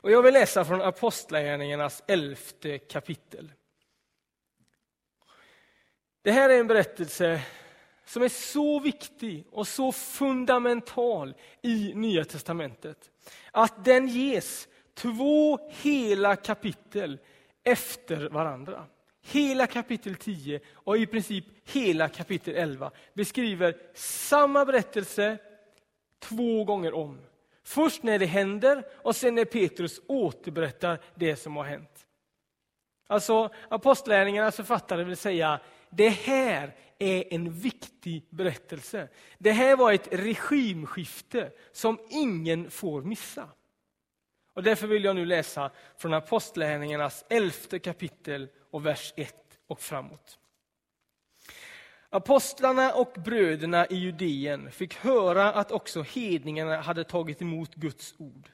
Och 0.00 0.10
Jag 0.10 0.22
vill 0.22 0.34
läsa 0.34 0.64
från 0.64 0.82
Apostlagärningarnas 0.82 2.02
elfte 2.06 2.78
kapitel. 2.78 3.52
Det 6.22 6.32
här 6.32 6.50
är 6.50 6.60
en 6.60 6.66
berättelse 6.66 7.42
som 8.04 8.22
är 8.22 8.28
så 8.28 8.80
viktig 8.80 9.46
och 9.50 9.68
så 9.68 9.92
fundamental 9.92 11.34
i 11.62 11.92
Nya 11.94 12.24
testamentet 12.24 13.10
att 13.50 13.84
den 13.84 14.08
ges 14.08 14.68
två 14.94 15.58
hela 15.82 16.36
kapitel 16.36 17.18
efter 17.64 18.28
varandra. 18.28 18.86
Hela 19.24 19.66
kapitel 19.66 20.16
10 20.16 20.60
och 20.72 20.96
i 20.98 21.06
princip 21.06 21.44
hela 21.64 22.08
kapitel 22.08 22.54
11 22.54 22.90
beskriver 23.14 23.76
samma 23.94 24.64
berättelse 24.64 25.38
två 26.18 26.64
gånger 26.64 26.94
om. 26.94 27.20
Först 27.64 28.02
när 28.02 28.18
det 28.18 28.26
händer 28.26 28.84
och 28.94 29.16
sen 29.16 29.34
när 29.34 29.44
Petrus 29.44 30.00
återberättar 30.06 31.00
det 31.14 31.36
som 31.36 31.56
har 31.56 31.64
hänt. 31.64 32.06
Alltså 33.06 33.50
Apostlärningarnas 33.68 34.56
författare 34.56 35.04
vill 35.04 35.16
säga, 35.16 35.60
det 35.90 36.08
här 36.08 36.74
är 36.98 37.34
en 37.34 37.52
viktig 37.52 38.26
berättelse. 38.30 39.08
Det 39.38 39.52
här 39.52 39.76
var 39.76 39.92
ett 39.92 40.08
regimskifte 40.12 41.50
som 41.72 41.98
ingen 42.10 42.70
får 42.70 43.02
missa. 43.02 43.48
Och 44.54 44.62
därför 44.62 44.86
vill 44.86 45.04
jag 45.04 45.16
nu 45.16 45.24
läsa 45.24 45.70
från 45.96 46.14
Apostlagärningarnas 46.14 47.24
elfte 47.28 47.78
kapitel 47.78 48.48
och 48.70 48.86
vers 48.86 49.12
1 49.16 49.34
och 49.66 49.80
framåt. 49.80 50.38
Apostlarna 52.10 52.94
och 52.94 53.12
bröderna 53.24 53.86
i 53.86 53.94
Judeen 53.94 54.70
fick 54.70 54.94
höra 54.94 55.52
att 55.52 55.72
också 55.72 56.02
hedningarna 56.02 56.80
hade 56.80 57.04
tagit 57.04 57.42
emot 57.42 57.74
Guds 57.74 58.14
ord. 58.18 58.50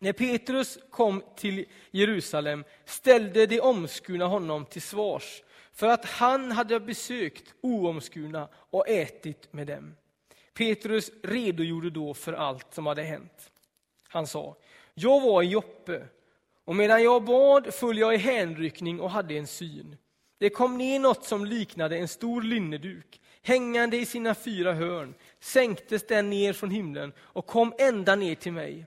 När 0.00 0.12
Petrus 0.12 0.78
kom 0.90 1.22
till 1.36 1.64
Jerusalem 1.90 2.64
ställde 2.84 3.46
de 3.46 3.60
omskurna 3.60 4.26
honom 4.26 4.66
till 4.66 4.82
svars 4.82 5.42
för 5.72 5.86
att 5.86 6.04
han 6.04 6.52
hade 6.52 6.80
besökt 6.80 7.54
oomskurna 7.60 8.48
och 8.54 8.88
ätit 8.88 9.52
med 9.52 9.66
dem. 9.66 9.96
Petrus 10.54 11.10
redogjorde 11.22 11.90
då 11.90 12.14
för 12.14 12.32
allt 12.32 12.74
som 12.74 12.86
hade 12.86 13.02
hänt. 13.02 13.50
Han 14.08 14.26
sa, 14.26 14.56
jag 14.94 15.20
var 15.20 15.42
i 15.42 15.46
Joppe 15.46 16.06
och 16.64 16.76
medan 16.76 17.02
jag 17.02 17.24
bad 17.24 17.74
föll 17.74 17.98
jag 17.98 18.14
i 18.14 18.18
hänryckning 18.18 19.00
och 19.00 19.10
hade 19.10 19.34
en 19.34 19.46
syn. 19.46 19.96
Det 20.38 20.50
kom 20.50 20.78
ner 20.78 20.98
något 20.98 21.24
som 21.24 21.44
liknade 21.44 21.96
en 21.96 22.08
stor 22.08 22.42
linneduk, 22.42 23.20
hängande 23.42 23.96
i 23.96 24.06
sina 24.06 24.34
fyra 24.34 24.72
hörn, 24.72 25.14
sänktes 25.40 26.06
den 26.06 26.30
ner 26.30 26.52
från 26.52 26.70
himlen 26.70 27.12
och 27.18 27.46
kom 27.46 27.74
ända 27.78 28.16
ner 28.16 28.34
till 28.34 28.52
mig. 28.52 28.86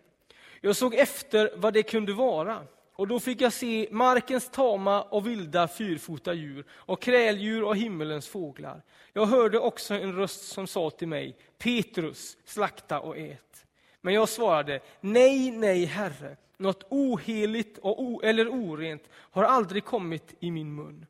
Jag 0.61 0.75
såg 0.75 0.95
efter 0.95 1.51
vad 1.55 1.73
det 1.73 1.83
kunde 1.83 2.13
vara, 2.13 2.63
och 2.95 3.07
då 3.07 3.19
fick 3.19 3.41
jag 3.41 3.53
se 3.53 3.87
markens 3.91 4.49
tama 4.49 5.01
och 5.01 5.27
vilda 5.27 5.67
fyrfota 5.67 6.33
djur 6.33 6.65
och 6.71 7.01
kräldjur 7.01 7.63
och 7.63 7.77
himmelens 7.77 8.27
fåglar. 8.27 8.81
Jag 9.13 9.25
hörde 9.25 9.59
också 9.59 9.93
en 9.93 10.15
röst 10.15 10.41
som 10.41 10.67
sa 10.67 10.89
till 10.89 11.07
mig, 11.07 11.37
Petrus, 11.57 12.37
slakta 12.45 12.99
och 12.99 13.17
ät. 13.17 13.64
Men 14.05 14.13
jag 14.13 14.29
svarade, 14.29 14.79
nej, 15.01 15.51
nej, 15.51 15.85
Herre, 15.85 16.37
något 16.57 16.83
oheligt 16.89 17.77
och 17.77 18.01
o 18.01 18.21
eller 18.23 18.47
orent 18.49 19.03
har 19.13 19.43
aldrig 19.43 19.85
kommit 19.85 20.35
i 20.39 20.51
min 20.51 20.75
mun. 20.75 21.05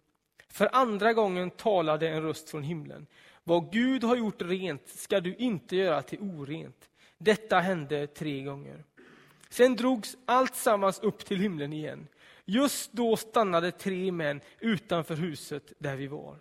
För 0.50 0.70
andra 0.72 1.14
gången 1.14 1.50
talade 1.50 2.10
en 2.10 2.22
röst 2.22 2.50
från 2.50 2.64
himlen. 2.64 3.08
Vad 3.44 3.72
Gud 3.72 4.04
har 4.04 4.16
gjort 4.16 4.42
rent 4.42 4.88
ska 4.88 5.20
du 5.20 5.36
inte 5.36 5.76
göra 5.76 6.02
till 6.02 6.20
orent. 6.20 6.90
Detta 7.18 7.60
hände 7.60 8.08
tre 8.08 8.42
gånger. 8.42 8.84
Sen 9.50 9.76
drogs 9.76 10.18
allt 10.26 10.56
sammans 10.56 11.00
upp 11.00 11.26
till 11.26 11.40
himlen 11.40 11.74
igen. 11.74 12.08
Just 12.46 12.94
då 12.94 13.18
stannade 13.18 13.72
tre 13.72 14.12
män 14.12 14.42
utanför 14.60 15.16
huset 15.16 15.74
där 15.78 15.96
vi 15.96 16.08
var. 16.08 16.36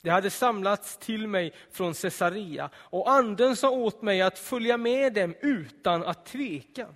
Det 0.00 0.10
hade 0.10 0.30
samlats 0.30 0.96
till 0.96 1.28
mig 1.28 1.52
från 1.70 1.94
Caesarea 1.94 2.70
och 2.74 3.10
anden 3.10 3.56
sa 3.56 3.70
åt 3.70 4.02
mig 4.02 4.22
att 4.22 4.38
följa 4.38 4.76
med 4.76 5.12
dem 5.12 5.34
utan 5.40 6.04
att 6.04 6.26
tveka. 6.26 6.86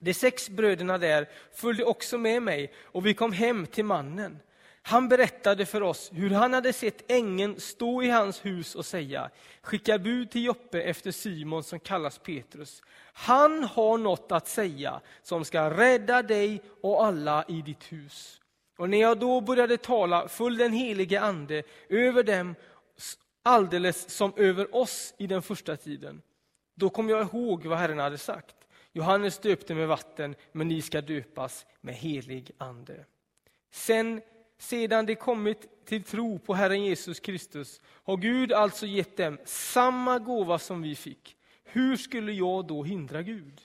De 0.00 0.14
sex 0.14 0.50
bröderna 0.50 0.98
där 0.98 1.28
följde 1.52 1.84
också 1.84 2.18
med 2.18 2.42
mig 2.42 2.72
och 2.82 3.06
vi 3.06 3.14
kom 3.14 3.32
hem 3.32 3.66
till 3.66 3.84
mannen. 3.84 4.38
Han 4.82 5.08
berättade 5.08 5.66
för 5.66 5.82
oss 5.82 6.10
hur 6.12 6.30
han 6.30 6.54
hade 6.54 6.72
sett 6.72 7.10
ängeln 7.10 7.60
stå 7.60 8.02
i 8.02 8.10
hans 8.10 8.44
hus 8.44 8.74
och 8.74 8.86
säga, 8.86 9.30
skicka 9.62 9.98
bud 9.98 10.30
till 10.30 10.44
Joppe 10.44 10.82
efter 10.82 11.10
Simon 11.10 11.62
som 11.62 11.80
kallas 11.80 12.18
Petrus. 12.18 12.82
Han 13.12 13.64
har 13.64 13.98
något 13.98 14.32
att 14.32 14.48
säga 14.48 15.00
som 15.22 15.44
ska 15.44 15.70
rädda 15.70 16.22
dig 16.22 16.62
och 16.82 17.04
alla 17.06 17.44
i 17.48 17.62
ditt 17.62 17.92
hus. 17.92 18.39
Och 18.80 18.90
när 18.90 19.00
jag 19.00 19.18
då 19.18 19.40
började 19.40 19.76
tala 19.76 20.28
föll 20.28 20.56
den 20.56 20.72
helige 20.72 21.20
ande 21.20 21.62
över 21.88 22.22
dem 22.22 22.54
alldeles 23.42 24.10
som 24.10 24.32
över 24.36 24.76
oss 24.76 25.14
i 25.18 25.26
den 25.26 25.42
första 25.42 25.76
tiden. 25.76 26.22
Då 26.74 26.90
kom 26.90 27.08
jag 27.08 27.22
ihåg 27.22 27.66
vad 27.66 27.78
Herren 27.78 27.98
hade 27.98 28.18
sagt. 28.18 28.56
Johannes 28.92 29.38
döpte 29.38 29.74
med 29.74 29.88
vatten, 29.88 30.34
men 30.52 30.68
ni 30.68 30.82
ska 30.82 31.00
döpas 31.00 31.66
med 31.80 31.94
helig 31.94 32.50
ande. 32.58 33.04
Sen 33.70 34.22
sedan 34.58 35.06
de 35.06 35.14
kommit 35.14 35.84
till 35.84 36.02
tro 36.02 36.38
på 36.38 36.54
Herren 36.54 36.84
Jesus 36.84 37.20
Kristus 37.20 37.80
har 37.86 38.16
Gud 38.16 38.52
alltså 38.52 38.86
gett 38.86 39.16
dem 39.16 39.38
samma 39.44 40.18
gåva 40.18 40.58
som 40.58 40.82
vi 40.82 40.94
fick. 40.94 41.36
Hur 41.64 41.96
skulle 41.96 42.32
jag 42.32 42.66
då 42.66 42.84
hindra 42.84 43.22
Gud? 43.22 43.60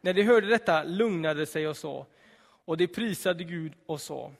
När 0.00 0.12
de 0.12 0.22
hörde 0.22 0.46
detta 0.46 0.84
lugnade 0.84 1.46
sig 1.46 1.68
och 1.68 1.76
sa, 1.76 2.06
och 2.64 2.76
de 2.76 2.86
prisade 2.86 3.44
Gud 3.44 3.72
och 3.86 4.00
sa, 4.00 4.32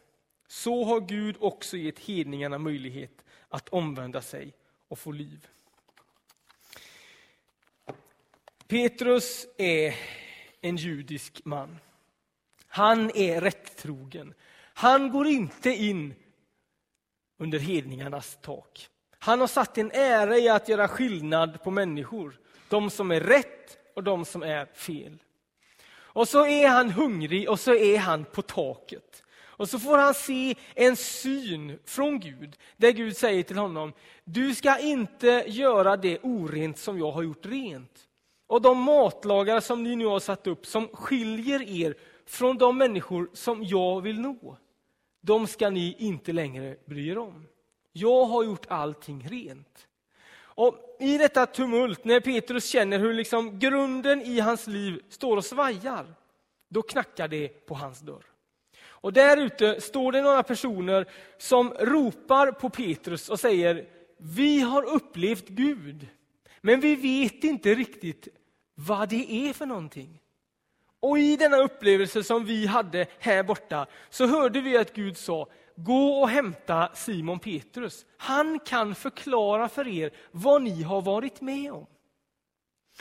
så 0.52 0.84
har 0.84 1.00
Gud 1.00 1.36
också 1.40 1.76
gett 1.76 1.98
hedningarna 1.98 2.58
möjlighet 2.58 3.24
att 3.48 3.68
omvända 3.68 4.22
sig 4.22 4.54
och 4.88 4.98
få 4.98 5.12
liv. 5.12 5.48
Petrus 8.66 9.46
är 9.58 9.94
en 10.60 10.76
judisk 10.76 11.44
man. 11.44 11.78
Han 12.66 13.10
är 13.14 13.40
rättrogen. 13.40 14.34
Han 14.74 15.10
går 15.10 15.26
inte 15.26 15.70
in 15.70 16.14
under 17.38 17.58
hedningarnas 17.58 18.38
tak. 18.42 18.88
Han 19.18 19.40
har 19.40 19.46
satt 19.46 19.78
en 19.78 19.90
ära 19.92 20.38
i 20.38 20.48
att 20.48 20.68
göra 20.68 20.88
skillnad 20.88 21.62
på 21.62 21.70
människor. 21.70 22.40
De 22.68 22.90
som 22.90 23.10
är 23.10 23.20
rätt 23.20 23.78
och 23.94 24.02
de 24.02 24.24
som 24.24 24.42
är 24.42 24.66
fel. 24.66 25.18
Och 25.92 26.28
så 26.28 26.46
är 26.46 26.68
han 26.68 26.90
hungrig 26.90 27.50
och 27.50 27.60
så 27.60 27.74
är 27.74 27.98
han 27.98 28.24
på 28.24 28.42
taket. 28.42 29.22
Och 29.56 29.68
så 29.68 29.78
får 29.78 29.98
han 29.98 30.14
se 30.14 30.54
en 30.74 30.96
syn 30.96 31.78
från 31.84 32.20
Gud, 32.20 32.56
där 32.76 32.90
Gud 32.90 33.16
säger 33.16 33.42
till 33.42 33.58
honom, 33.58 33.92
du 34.24 34.54
ska 34.54 34.78
inte 34.78 35.44
göra 35.46 35.96
det 35.96 36.18
orent 36.22 36.78
som 36.78 36.98
jag 36.98 37.12
har 37.12 37.22
gjort 37.22 37.46
rent. 37.46 38.08
Och 38.46 38.62
de 38.62 38.78
matlagar 38.78 39.60
som 39.60 39.82
ni 39.82 39.96
nu 39.96 40.06
har 40.06 40.20
satt 40.20 40.46
upp, 40.46 40.66
som 40.66 40.88
skiljer 40.88 41.62
er 41.62 41.94
från 42.26 42.58
de 42.58 42.78
människor 42.78 43.30
som 43.32 43.64
jag 43.64 44.00
vill 44.00 44.20
nå, 44.20 44.56
de 45.20 45.46
ska 45.46 45.70
ni 45.70 45.96
inte 45.98 46.32
längre 46.32 46.76
bry 46.84 47.08
er 47.08 47.18
om. 47.18 47.46
Jag 47.92 48.24
har 48.24 48.44
gjort 48.44 48.66
allting 48.68 49.28
rent. 49.28 49.88
Och 50.54 50.96
I 51.00 51.18
detta 51.18 51.46
tumult, 51.46 52.04
när 52.04 52.20
Petrus 52.20 52.68
känner 52.68 52.98
hur 52.98 53.14
liksom 53.14 53.58
grunden 53.58 54.22
i 54.22 54.40
hans 54.40 54.66
liv 54.66 55.02
står 55.08 55.36
och 55.36 55.44
svajar, 55.44 56.14
då 56.68 56.82
knackar 56.82 57.28
det 57.28 57.48
på 57.48 57.74
hans 57.74 58.00
dörr. 58.00 58.31
Och 59.02 59.12
där 59.12 59.36
ute 59.36 59.80
står 59.80 60.12
det 60.12 60.22
några 60.22 60.42
personer 60.42 61.06
som 61.38 61.70
ropar 61.70 62.52
på 62.52 62.70
Petrus 62.70 63.28
och 63.28 63.40
säger, 63.40 63.86
vi 64.18 64.60
har 64.60 64.82
upplevt 64.82 65.48
Gud, 65.48 66.06
men 66.60 66.80
vi 66.80 66.96
vet 66.96 67.44
inte 67.44 67.74
riktigt 67.74 68.28
vad 68.74 69.08
det 69.08 69.32
är 69.32 69.52
för 69.52 69.66
någonting. 69.66 70.20
Och 71.00 71.18
i 71.18 71.36
denna 71.36 71.56
upplevelse 71.56 72.24
som 72.24 72.44
vi 72.44 72.66
hade 72.66 73.06
här 73.18 73.42
borta 73.42 73.86
så 74.10 74.26
hörde 74.26 74.60
vi 74.60 74.76
att 74.76 74.94
Gud 74.94 75.16
sa, 75.16 75.48
gå 75.76 76.20
och 76.20 76.28
hämta 76.28 76.90
Simon 76.94 77.38
Petrus. 77.38 78.06
Han 78.16 78.58
kan 78.58 78.94
förklara 78.94 79.68
för 79.68 79.88
er 79.88 80.10
vad 80.30 80.62
ni 80.62 80.82
har 80.82 81.02
varit 81.02 81.40
med 81.40 81.72
om. 81.72 81.86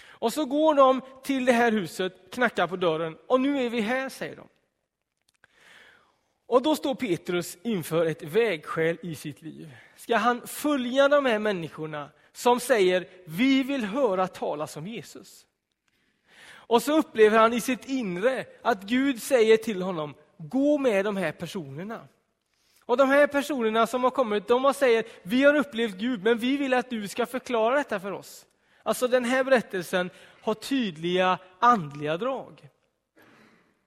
Och 0.03 0.33
så 0.33 0.45
går 0.45 0.75
de 0.75 1.01
till 1.23 1.45
det 1.45 1.51
här 1.51 1.71
huset, 1.71 2.13
knackar 2.31 2.67
på 2.67 2.75
dörren 2.75 3.17
och 3.27 3.41
nu 3.41 3.65
är 3.65 3.69
vi 3.69 3.81
här, 3.81 4.09
säger 4.09 4.35
de. 4.35 4.47
Och 6.51 6.61
då 6.61 6.75
står 6.75 6.95
Petrus 6.95 7.57
inför 7.63 8.05
ett 8.05 8.23
vägskäl 8.23 8.97
i 9.01 9.15
sitt 9.15 9.41
liv. 9.41 9.75
Ska 9.95 10.17
han 10.17 10.47
följa 10.47 11.09
de 11.09 11.25
här 11.25 11.39
människorna 11.39 12.09
som 12.33 12.59
säger, 12.59 13.07
vi 13.25 13.63
vill 13.63 13.85
höra 13.85 14.27
talas 14.27 14.77
om 14.77 14.87
Jesus? 14.87 15.45
Och 16.49 16.83
så 16.83 16.97
upplever 16.97 17.37
han 17.37 17.53
i 17.53 17.61
sitt 17.61 17.85
inre 17.85 18.45
att 18.61 18.83
Gud 18.83 19.21
säger 19.21 19.57
till 19.57 19.81
honom, 19.81 20.13
gå 20.37 20.77
med 20.77 21.05
de 21.05 21.17
här 21.17 21.31
personerna. 21.31 22.07
Och 22.85 22.97
de 22.97 23.09
här 23.09 23.27
personerna 23.27 23.87
som 23.87 24.03
har 24.03 24.11
kommit, 24.11 24.47
de 24.47 24.73
säger, 24.73 25.05
vi 25.23 25.43
har 25.43 25.55
upplevt 25.55 25.95
Gud, 25.95 26.23
men 26.23 26.37
vi 26.37 26.57
vill 26.57 26.73
att 26.73 26.89
du 26.89 27.07
ska 27.07 27.25
förklara 27.25 27.75
detta 27.75 27.99
för 27.99 28.11
oss. 28.11 28.45
Alltså 28.83 29.07
den 29.07 29.25
här 29.25 29.43
berättelsen 29.43 30.09
har 30.41 30.53
tydliga 30.53 31.37
andliga 31.59 32.17
drag. 32.17 32.69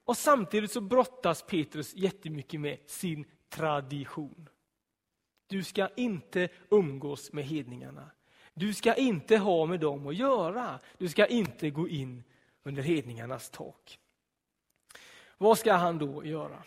Och 0.05 0.17
samtidigt 0.17 0.73
så 0.73 0.81
brottas 0.81 1.43
Petrus 1.43 1.95
jättemycket 1.95 2.61
med 2.61 2.79
sin 2.87 3.25
tradition. 3.49 4.49
Du 5.47 5.65
ska 5.65 5.89
inte 5.97 6.49
umgås 6.71 7.33
med 7.33 7.45
hedningarna. 7.45 8.11
Du 8.55 8.75
ska 8.75 8.95
inte 8.95 9.37
ha 9.37 9.67
med 9.67 9.81
dem 9.81 10.07
att 10.07 10.17
göra. 10.17 10.81
Du 10.99 11.09
ska 11.09 11.27
inte 11.27 11.71
gå 11.71 11.89
in 11.89 12.25
under 12.63 12.83
hedningarnas 12.83 13.51
tak. 13.51 13.99
Vad 15.39 15.59
ska 15.59 15.73
han 15.73 15.99
då 15.99 16.25
göra? 16.25 16.63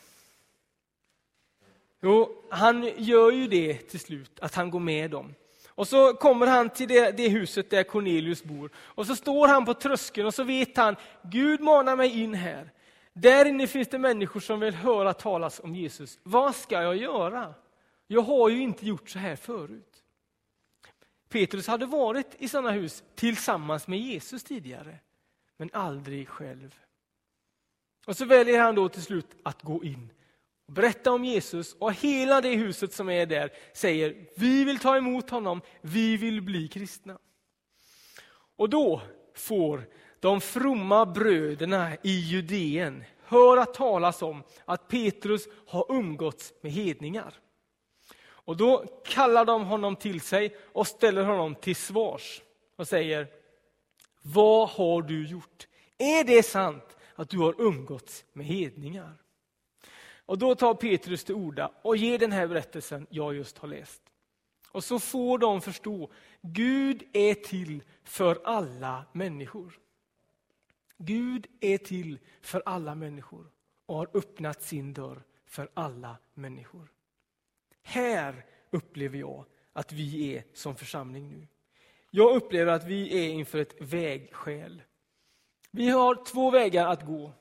Jo, 2.01 2.43
han 2.49 2.91
gör 2.97 3.31
ju 3.31 3.47
det 3.47 3.73
till 3.73 3.99
slut, 3.99 4.39
att 4.39 4.55
han 4.55 4.69
går 4.71 4.79
med 4.79 5.11
dem. 5.11 5.33
Och 5.67 5.87
så 5.87 6.13
kommer 6.13 6.47
han 6.47 6.69
till 6.69 6.87
det, 6.87 7.11
det, 7.11 7.29
huset 7.29 7.69
där 7.69 7.83
Cornelius 7.83 8.43
bor. 8.43 8.71
Och 8.77 9.07
så 9.07 9.15
står 9.15 9.47
han 9.47 9.65
på 9.65 9.73
tröskeln 9.73 10.27
och 10.27 10.33
så 10.33 10.43
vet 10.43 10.77
han, 10.77 10.95
Gud 11.23 11.61
manar 11.61 11.95
mig 11.95 12.21
in 12.21 12.33
här. 12.33 12.71
Där 13.21 13.45
inne 13.45 13.67
finns 13.67 13.87
det 13.87 13.99
människor 13.99 14.39
som 14.39 14.59
vill 14.59 14.73
höra 14.73 15.13
talas 15.13 15.59
om 15.59 15.75
Jesus. 15.75 16.19
Vad 16.23 16.55
ska 16.55 16.81
jag 16.81 16.97
göra? 16.97 17.53
Jag 18.07 18.21
har 18.21 18.49
ju 18.49 18.61
inte 18.61 18.85
gjort 18.85 19.09
så 19.09 19.19
här 19.19 19.35
förut. 19.35 20.03
Petrus 21.29 21.67
hade 21.67 21.85
varit 21.85 22.35
i 22.39 22.47
sådana 22.47 22.71
hus 22.71 23.03
tillsammans 23.15 23.87
med 23.87 23.99
Jesus 23.99 24.43
tidigare 24.43 24.99
men 25.57 25.69
aldrig 25.73 26.29
själv. 26.29 26.75
Och 28.05 28.17
så 28.17 28.25
väljer 28.25 28.61
han 28.61 28.75
då 28.75 28.89
till 28.89 29.03
slut 29.03 29.27
att 29.43 29.61
gå 29.61 29.83
in 29.83 30.09
och 30.67 30.73
berätta 30.73 31.11
om 31.11 31.25
Jesus 31.25 31.73
och 31.73 31.93
hela 31.93 32.41
det 32.41 32.55
huset 32.55 32.93
som 32.93 33.09
är 33.09 33.25
där 33.25 33.51
säger 33.73 34.27
vi 34.35 34.63
vill 34.63 34.79
ta 34.79 34.97
emot 34.97 35.29
honom, 35.29 35.61
vi 35.81 36.17
vill 36.17 36.41
bli 36.41 36.67
kristna. 36.67 37.17
Och 38.55 38.69
då 38.69 39.01
får 39.33 39.87
de 40.19 40.41
fromma 40.41 41.05
bröderna 41.05 41.95
i 42.03 42.19
Judeen 42.19 43.03
höra 43.23 43.65
talas 43.65 44.21
om 44.21 44.43
att 44.65 44.87
Petrus 44.87 45.47
har 45.67 45.85
umgåtts 45.89 46.53
med 46.61 46.71
hedningar. 46.71 47.33
Och 48.19 48.57
då 48.57 48.85
kallar 49.05 49.45
de 49.45 49.65
honom 49.65 49.95
till 49.95 50.21
sig 50.21 50.57
och 50.73 50.87
ställer 50.87 51.23
honom 51.23 51.55
till 51.55 51.75
svars 51.75 52.41
och 52.75 52.87
säger 52.87 53.27
vad 54.21 54.69
har 54.69 55.01
du 55.01 55.27
gjort? 55.27 55.67
Är 55.97 56.23
det 56.23 56.43
sant 56.43 56.97
att 57.15 57.29
du 57.29 57.37
har 57.37 57.61
umgåtts 57.61 58.25
med 58.33 58.45
hedningar? 58.45 59.13
Och 60.25 60.37
då 60.37 60.55
tar 60.55 60.73
Petrus 60.73 61.23
till 61.23 61.35
orda 61.35 61.71
och 61.81 61.97
ger 61.97 62.19
den 62.19 62.31
här 62.31 62.47
berättelsen 62.47 63.07
jag 63.09 63.35
just 63.35 63.57
har 63.57 63.67
läst. 63.67 64.01
Och 64.71 64.83
så 64.83 64.99
får 64.99 65.37
de 65.37 65.61
förstå, 65.61 66.09
Gud 66.41 67.03
är 67.13 67.33
till 67.33 67.83
för 68.03 68.41
alla 68.43 69.05
människor. 69.11 69.79
Gud 70.97 71.47
är 71.59 71.77
till 71.77 72.19
för 72.41 72.63
alla 72.65 72.95
människor 72.95 73.51
och 73.85 73.95
har 73.95 74.09
öppnat 74.13 74.63
sin 74.63 74.93
dörr 74.93 75.23
för 75.45 75.69
alla 75.73 76.17
människor. 76.33 76.87
Här 77.81 78.45
upplever 78.69 79.17
jag 79.19 79.45
att 79.73 79.91
vi 79.91 80.35
är 80.35 80.43
som 80.53 80.75
församling 80.75 81.29
nu. 81.29 81.47
Jag 82.11 82.35
upplever 82.35 82.71
att 82.71 82.85
vi 82.85 83.25
är 83.25 83.29
inför 83.29 83.57
ett 83.57 83.75
vägskäl. 83.81 84.83
Vi 85.71 85.89
har 85.89 86.25
två 86.25 86.51
vägar 86.51 86.87
att 86.87 87.05
gå. 87.05 87.31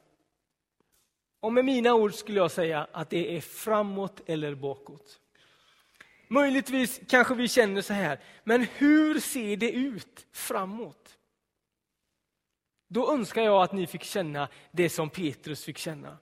Och 1.41 1.53
med 1.53 1.65
mina 1.65 1.95
ord 1.95 2.15
skulle 2.15 2.39
jag 2.39 2.51
säga 2.51 2.89
att 2.93 3.11
det 3.11 3.37
är 3.37 3.41
framåt 3.41 4.21
eller 4.27 4.55
bakåt. 4.55 5.21
Möjligtvis 6.29 7.01
kanske 7.09 7.35
vi 7.35 7.49
känner 7.49 7.83
så 7.83 7.93
här, 7.93 8.21
men 8.45 8.67
hur 8.77 9.21
ser 9.21 9.57
det 9.57 9.73
ut 9.73 10.27
framåt? 10.33 11.16
Då 12.89 13.13
önskar 13.13 13.43
jag 13.43 13.63
att 13.63 13.73
ni 13.73 13.87
fick 13.87 14.03
känna 14.03 14.49
det 14.71 14.89
som 14.89 15.11
Petrus 15.11 15.65
fick 15.65 15.79
känna. 15.79 16.19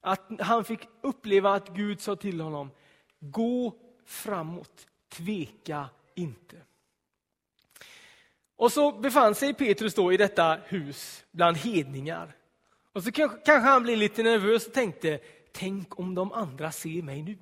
Att 0.00 0.30
han 0.40 0.64
fick 0.64 0.80
uppleva 1.00 1.54
att 1.54 1.68
Gud 1.68 2.00
sa 2.00 2.16
till 2.16 2.40
honom, 2.40 2.70
gå 3.20 3.74
framåt, 4.06 4.86
tveka 5.08 5.88
inte. 6.14 6.56
Och 8.56 8.72
så 8.72 8.92
befann 8.92 9.34
sig 9.34 9.54
Petrus 9.54 9.94
då 9.94 10.12
i 10.12 10.16
detta 10.16 10.58
hus 10.64 11.24
bland 11.30 11.56
hedningar. 11.56 12.36
Och 12.92 13.02
så 13.04 13.12
kanske, 13.12 13.38
kanske 13.44 13.68
han 13.68 13.82
blev 13.82 13.98
lite 13.98 14.22
nervös 14.22 14.66
och 14.66 14.72
tänkte, 14.72 15.20
tänk 15.52 15.98
om 15.98 16.14
de 16.14 16.32
andra 16.32 16.72
ser 16.72 17.02
mig 17.02 17.22
nu. 17.22 17.38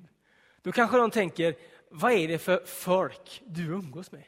Då 0.61 0.71
kanske 0.71 0.97
de 0.97 1.11
tänker, 1.11 1.55
vad 1.89 2.11
är 2.11 2.27
det 2.27 2.37
för 2.37 2.65
folk 2.65 3.41
du 3.45 3.63
umgås 3.63 4.11
med? 4.11 4.23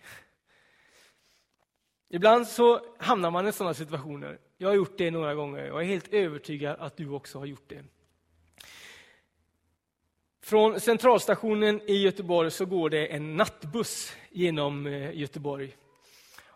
Ibland 2.10 2.48
så 2.48 2.82
hamnar 2.98 3.32
man 3.32 3.48
i 3.48 3.52
sådana 3.52 3.74
situationer. 3.74 4.40
Jag 4.58 4.68
har 4.68 4.76
gjort 4.76 4.98
det 4.98 5.12
några 5.12 5.36
gånger. 5.36 5.66
Jag 5.66 5.82
är 5.82 5.86
helt 5.86 6.14
övertygad 6.14 6.76
att 6.80 6.98
du 6.98 7.10
också 7.10 7.40
har 7.40 7.46
gjort 7.46 7.70
det. 7.70 7.84
Från 10.44 10.80
centralstationen 10.80 11.82
i 11.86 11.98
Göteborg 11.98 12.52
så 12.52 12.66
går 12.66 12.90
det 12.90 13.08
en 13.08 13.36
nattbuss 13.36 14.14
genom 14.32 14.88
eh, 14.88 15.18
Göteborg. 15.18 15.76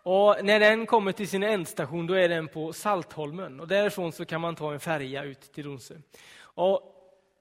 Och 0.02 0.36
när 0.42 0.60
den 0.60 0.86
kommer 0.86 1.12
till 1.12 1.28
sin 1.28 1.42
ändstation 1.42 2.06
då 2.06 2.14
är 2.14 2.28
den 2.28 2.48
på 2.48 2.72
Saltholmen 2.72 3.60
och 3.60 3.68
därifrån 3.68 4.12
så 4.12 4.24
kan 4.24 4.40
man 4.40 4.56
ta 4.56 4.72
en 4.72 4.80
färja 4.80 5.24
ut 5.24 5.40
till 5.40 5.64
Donsö. 5.64 5.94
Och 6.42 6.82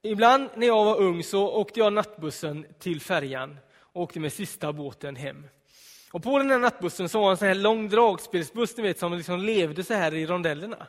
ibland 0.01 0.49
när 0.55 0.67
jag 0.67 0.85
var 0.85 0.97
ung 0.97 1.23
så 1.23 1.49
åkte 1.49 1.79
jag 1.79 1.93
nattbussen 1.93 2.65
till 2.79 3.01
färjan 3.01 3.57
och 3.77 4.01
åkte 4.01 4.19
med 4.19 4.33
sista 4.33 4.73
båten 4.73 5.15
hem. 5.15 5.47
Och 6.11 6.23
på 6.23 6.37
den 6.37 6.51
här 6.51 6.59
nattbussen 6.59 7.09
så 7.09 7.21
var 7.21 7.31
en 7.31 7.37
sån 7.37 7.47
här 7.47 7.55
lång 7.55 7.89
dragspelsbuss 7.89 8.77
ni 8.77 8.83
vet, 8.83 8.99
som 8.99 9.13
liksom 9.13 9.39
levde 9.39 9.83
så 9.83 9.93
här 9.93 10.13
i 10.13 10.25
rondellerna. 10.25 10.87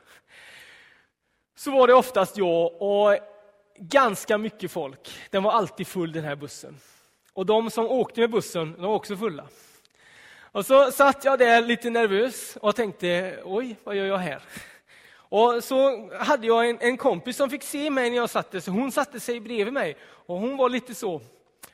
Så 1.57 1.71
var 1.71 1.87
det 1.87 1.95
oftast 1.95 2.37
jag 2.37 2.83
och 2.83 3.17
ganska 3.77 4.39
mycket 4.39 4.71
folk. 4.71 5.11
Den 5.31 5.43
var 5.43 5.53
alltid 5.53 5.87
full 5.87 6.13
den 6.13 6.25
här 6.25 6.37
bussen. 6.37 6.77
Och 7.33 7.47
de 7.47 7.71
som 7.71 7.87
åkte 7.87 8.21
med 8.21 8.31
bussen 8.31 8.73
de 8.73 8.83
var 8.83 8.95
också 8.95 9.17
fulla. 9.17 9.49
Och 10.53 10.67
så 10.67 10.93
satt 10.93 11.25
jag 11.25 11.39
där 11.39 11.63
lite 11.63 11.91
nervös 11.91 12.57
och 12.61 12.77
tänkte, 12.77 13.39
oj, 13.45 13.77
vad 13.85 13.97
gör 13.97 14.07
jag 14.07 14.19
här? 14.19 14.43
Och 15.13 15.65
så 15.65 16.11
hade 16.15 16.47
jag 16.47 16.71
en, 16.71 16.79
en 16.81 16.97
kompis 16.97 17.37
som 17.37 17.51
fick 17.51 17.63
se 17.63 17.91
mig 17.91 18.11
när 18.11 18.17
jag 18.17 18.31
satt 18.31 18.51
där, 18.51 18.61
så 18.61 18.71
hon 18.71 18.93
satte 18.93 19.21
sig 19.21 19.41
bredvid 19.41 19.73
mig. 19.73 19.97
Och 20.03 20.39
hon 20.39 20.57
var 20.57 20.69
lite 20.69 20.95
så, 20.95 21.21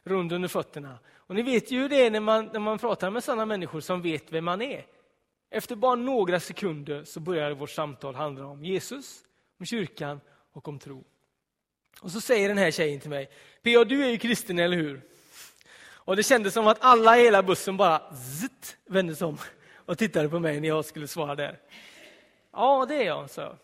rund 0.05 0.33
under 0.33 0.49
fötterna. 0.49 0.99
Och 1.27 1.35
ni 1.35 1.43
vet 1.43 1.71
ju 1.71 1.81
hur 1.81 1.89
det 1.89 2.07
är 2.07 2.11
när 2.11 2.21
man, 2.21 2.51
när 2.53 2.61
man 2.61 2.79
pratar 2.79 3.11
med 3.11 3.25
sådana 3.25 3.47
människor 3.47 3.81
som 3.81 4.03
vet 4.03 4.33
vem 4.33 4.45
man 4.45 4.63
är. 4.63 4.87
Efter 5.51 5.77
bara 5.77 5.95
några 5.95 6.41
sekunder 6.41 7.05
så 7.05 7.21
börjar 7.21 7.51
vårt 7.51 7.71
samtal 7.71 8.15
handla 8.15 8.47
om 8.47 8.65
Jesus, 8.65 9.21
om 9.61 9.67
kyrkan 9.67 10.21
och 10.53 10.69
om 10.69 10.79
tro. 10.79 11.05
Och 12.01 12.11
så 12.11 12.21
säger 12.21 12.49
den 12.49 12.59
här 12.59 12.71
tjejen 12.71 13.01
till 13.01 13.11
mig, 13.11 13.31
P.A. 13.63 13.85
du 13.85 14.05
är 14.05 14.11
ju 14.11 14.19
kristen, 14.19 14.59
eller 14.59 14.77
hur? 14.77 15.03
Och 16.07 16.17
det 16.17 16.23
kändes 16.23 16.55
som 16.55 16.67
att 16.67 16.79
alla 16.81 17.19
i 17.19 17.23
hela 17.23 17.43
bussen 17.43 17.77
bara 17.77 18.15
zitt, 18.15 18.77
vände 18.87 19.17
sig 19.17 19.27
om 19.27 19.39
och 19.75 19.99
tittade 19.99 20.29
på 20.29 20.41
mig 20.41 20.61
när 20.61 20.69
jag 20.69 20.85
skulle 20.85 21.09
svara 21.09 21.35
där. 21.35 21.59
Ja, 22.53 22.87
det 22.89 22.95
är 22.95 23.07
jag, 23.07 23.31
så. 23.31 23.57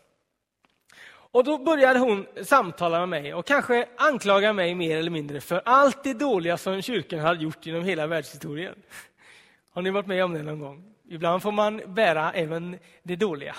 Och 1.33 1.43
då 1.43 1.57
började 1.57 1.99
hon 1.99 2.25
samtala 2.43 2.99
med 2.99 3.09
mig 3.09 3.33
och 3.33 3.45
kanske 3.45 3.87
anklaga 3.97 4.53
mig 4.53 4.75
mer 4.75 4.97
eller 4.97 5.11
mindre 5.11 5.41
för 5.41 5.61
allt 5.65 6.03
det 6.03 6.13
dåliga 6.13 6.57
som 6.57 6.81
kyrkan 6.81 7.19
hade 7.19 7.43
gjort 7.43 7.65
genom 7.65 7.83
hela 7.83 8.07
världshistorien. 8.07 8.75
Har 9.71 9.81
ni 9.81 9.89
varit 9.89 10.07
med 10.07 10.23
om 10.23 10.33
det 10.33 10.43
någon 10.43 10.59
gång? 10.59 10.93
Ibland 11.09 11.41
får 11.41 11.51
man 11.51 11.81
bära 11.87 12.33
även 12.33 12.79
det 13.03 13.15
dåliga. 13.15 13.55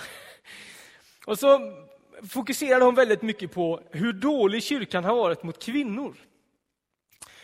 Och 1.25 1.39
så 1.39 1.73
fokuserade 2.29 2.85
hon 2.85 2.95
väldigt 2.95 3.21
mycket 3.21 3.51
på 3.51 3.81
hur 3.91 4.13
dålig 4.13 4.63
kyrkan 4.63 5.03
har 5.03 5.15
varit 5.15 5.43
mot 5.43 5.63
kvinnor. 5.63 6.15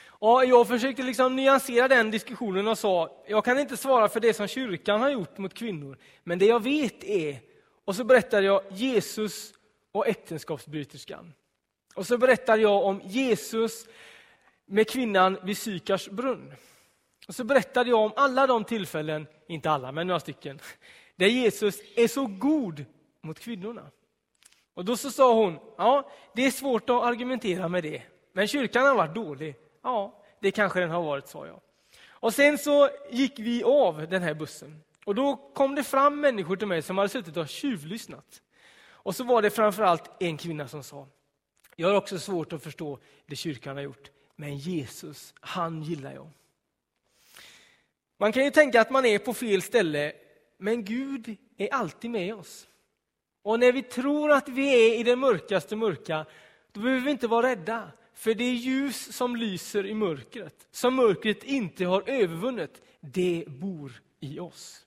Och 0.06 0.46
jag 0.46 0.67
försökte 0.67 1.04
liksom 1.04 1.36
nyansera 1.36 1.88
den 1.88 2.12
diskussionen 2.12 2.67
och 2.67 2.78
sa, 2.78 3.24
jag 3.28 3.46
kan 3.46 3.60
inte 3.60 3.78
svara 3.78 4.10
för 4.10 4.20
det 4.20 4.34
som 4.34 4.48
kyrkan 4.48 5.02
har 5.02 5.10
gjort 5.10 5.38
mot 5.38 5.54
kvinnor, 5.54 5.98
men 6.24 6.39
det 6.39 6.46
jag 6.46 6.63
vet 6.63 7.04
är, 7.04 7.39
och 7.86 7.96
så 7.96 8.04
berättade 8.04 8.46
jag 8.46 8.62
Jesus 8.70 9.54
och 9.91 10.08
äktenskapsbryterskan. 10.08 11.34
Och 11.95 12.08
så 12.08 12.17
berättade 12.17 12.62
jag 12.62 12.84
om 12.84 13.01
Jesus 13.04 13.88
med 14.65 14.89
kvinnan 14.89 15.38
vid 15.43 15.58
Sykars 15.58 16.10
brunn. 16.10 16.54
Och 17.27 17.36
så 17.36 17.43
berättade 17.43 17.89
jag 17.89 17.99
om 17.99 18.13
alla 18.15 18.47
de 18.47 18.63
tillfällen, 18.63 19.27
inte 19.47 19.71
alla, 19.71 19.91
men 19.91 20.08
några 20.08 20.19
stycken, 20.19 20.60
där 21.15 21.27
Jesus 21.27 21.80
är 21.95 22.08
så 22.08 22.25
god 22.25 22.86
mot 23.21 23.39
kvinnorna. 23.39 23.91
Och 24.73 24.86
då 24.86 24.97
så 24.97 25.12
sa 25.12 25.34
hon, 25.34 25.60
ja, 25.77 26.12
det 26.36 26.45
är 26.45 26.51
svårt 26.51 26.89
att 26.89 27.04
argumentera 27.04 27.67
med 27.67 27.84
det, 27.84 28.01
men 28.34 28.47
kyrkan 28.47 28.88
har 28.88 28.95
varit 28.95 29.15
dålig. 29.15 29.56
Ja, 29.84 30.23
det 30.39 30.51
kanske 30.51 30.80
den 30.80 30.89
har 30.89 31.04
varit, 31.04 31.27
sa 31.27 31.47
jag. 31.47 31.62
Och 32.10 32.34
sen 32.34 32.58
så 32.58 32.89
gick 33.10 33.39
vi 33.39 33.63
av 33.63 34.08
den 34.10 34.21
här 34.21 34.34
bussen. 34.34 34.84
Och 35.06 35.15
då 35.15 35.36
kom 35.36 35.75
det 35.75 35.84
fram 35.84 36.21
människor 36.21 36.56
till 36.56 36.67
mig 36.67 36.82
som 36.82 36.97
hade 36.97 37.10
suttit 37.10 37.38
och 37.38 37.49
tjuvlyssnat. 37.49 38.41
Och 39.04 39.16
så 39.16 39.24
var 39.24 39.42
det 39.42 39.50
framförallt 39.50 40.12
en 40.20 40.38
kvinna 40.38 40.68
som 40.68 40.84
sa, 40.84 41.08
jag 41.76 41.88
har 41.88 41.96
också 41.96 42.20
svårt 42.20 42.54
att 42.54 42.64
förstå 42.64 43.00
det 43.26 43.36
kyrkan 43.36 43.76
har 43.76 43.84
gjort, 43.84 44.12
men 44.36 44.58
Jesus, 44.58 45.34
han 45.40 45.84
gillar 45.84 46.14
jag. 46.14 46.30
Man 48.18 48.32
kan 48.32 48.46
ju 48.46 48.52
tänka 48.52 48.82
att 48.82 48.92
man 48.92 49.06
är 49.06 49.20
på 49.20 49.34
fel 49.34 49.62
ställe, 49.62 50.14
men 50.58 50.86
Gud 50.86 51.38
är 51.58 51.74
alltid 51.74 52.12
med 52.12 52.36
oss. 52.36 52.68
Och 53.42 53.60
när 53.60 53.72
vi 53.72 53.84
tror 53.84 54.32
att 54.32 54.50
vi 54.50 54.92
är 54.94 55.00
i 55.00 55.04
det 55.04 55.16
mörkaste 55.16 55.76
mörka, 55.76 56.26
då 56.72 56.82
behöver 56.82 57.02
vi 57.02 57.12
inte 57.12 57.28
vara 57.28 57.48
rädda. 57.48 57.92
För 58.14 58.34
det 58.34 58.52
ljus 58.52 59.16
som 59.16 59.36
lyser 59.36 59.86
i 59.86 59.94
mörkret, 59.94 60.68
som 60.72 60.96
mörkret 60.96 61.44
inte 61.44 61.86
har 61.86 62.10
övervunnit, 62.10 62.82
det 63.00 63.44
bor 63.48 64.02
i 64.20 64.40
oss. 64.40 64.86